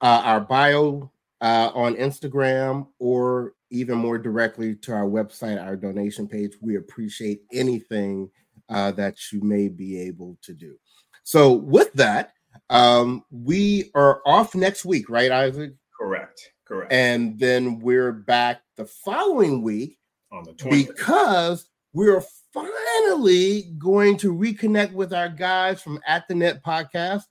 [0.00, 6.28] uh, our bio uh, on Instagram, or even more directly to our website, our donation
[6.28, 6.52] page.
[6.60, 8.30] We appreciate anything
[8.68, 10.76] uh, that you may be able to do.
[11.24, 12.32] So, with that,
[12.70, 15.72] um, we are off next week, right, Isaac?
[15.98, 16.40] Correct.
[16.66, 16.92] Correct.
[16.92, 19.98] And then we're back the following week
[20.30, 20.88] on the 20th.
[20.88, 22.22] because we're
[22.52, 27.24] finally going to reconnect with our guys from At the Net podcast.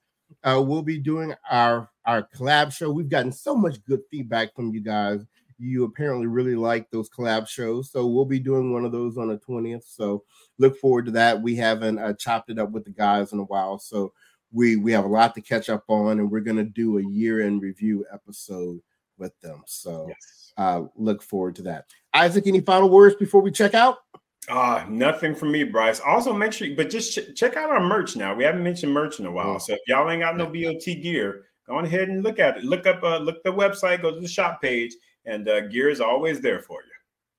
[0.43, 2.91] Uh, we'll be doing our our collab show.
[2.91, 5.25] We've gotten so much good feedback from you guys.
[5.59, 9.29] You apparently really like those collab shows, so we'll be doing one of those on
[9.29, 9.85] the twentieth.
[9.85, 10.23] So
[10.57, 11.41] look forward to that.
[11.41, 14.13] We haven't uh, chopped it up with the guys in a while, so
[14.51, 17.41] we we have a lot to catch up on, and we're gonna do a year
[17.41, 18.79] in review episode
[19.17, 19.63] with them.
[19.65, 20.53] So yes.
[20.57, 21.85] uh, look forward to that.
[22.13, 23.97] Isaac, any final words before we check out?
[24.47, 25.99] Uh, nothing for me, Bryce.
[25.99, 28.33] Also, make sure, but just ch- check out our merch now.
[28.33, 29.59] We haven't mentioned merch in a while.
[29.59, 32.63] So if y'all ain't got no BOT gear, go on ahead and look at it.
[32.63, 34.95] Look up, uh, look the website, go to the shop page,
[35.25, 36.91] and uh, gear is always there for you.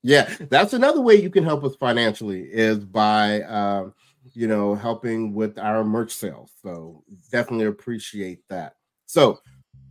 [0.02, 3.88] Yeah, that's another way you can help us financially is by, uh,
[4.34, 6.52] you know, helping with our merch sales.
[6.62, 7.02] So
[7.32, 8.74] definitely appreciate that.
[9.06, 9.40] So,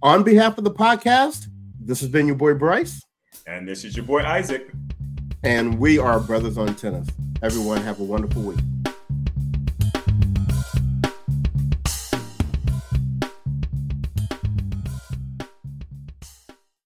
[0.03, 1.47] on behalf of the podcast,
[1.81, 3.03] this has been your boy Bryce,
[3.47, 4.71] and this is your boy Isaac
[5.43, 7.07] and we are Brothers on Tennis.
[7.41, 8.59] Everyone, have a wonderful week.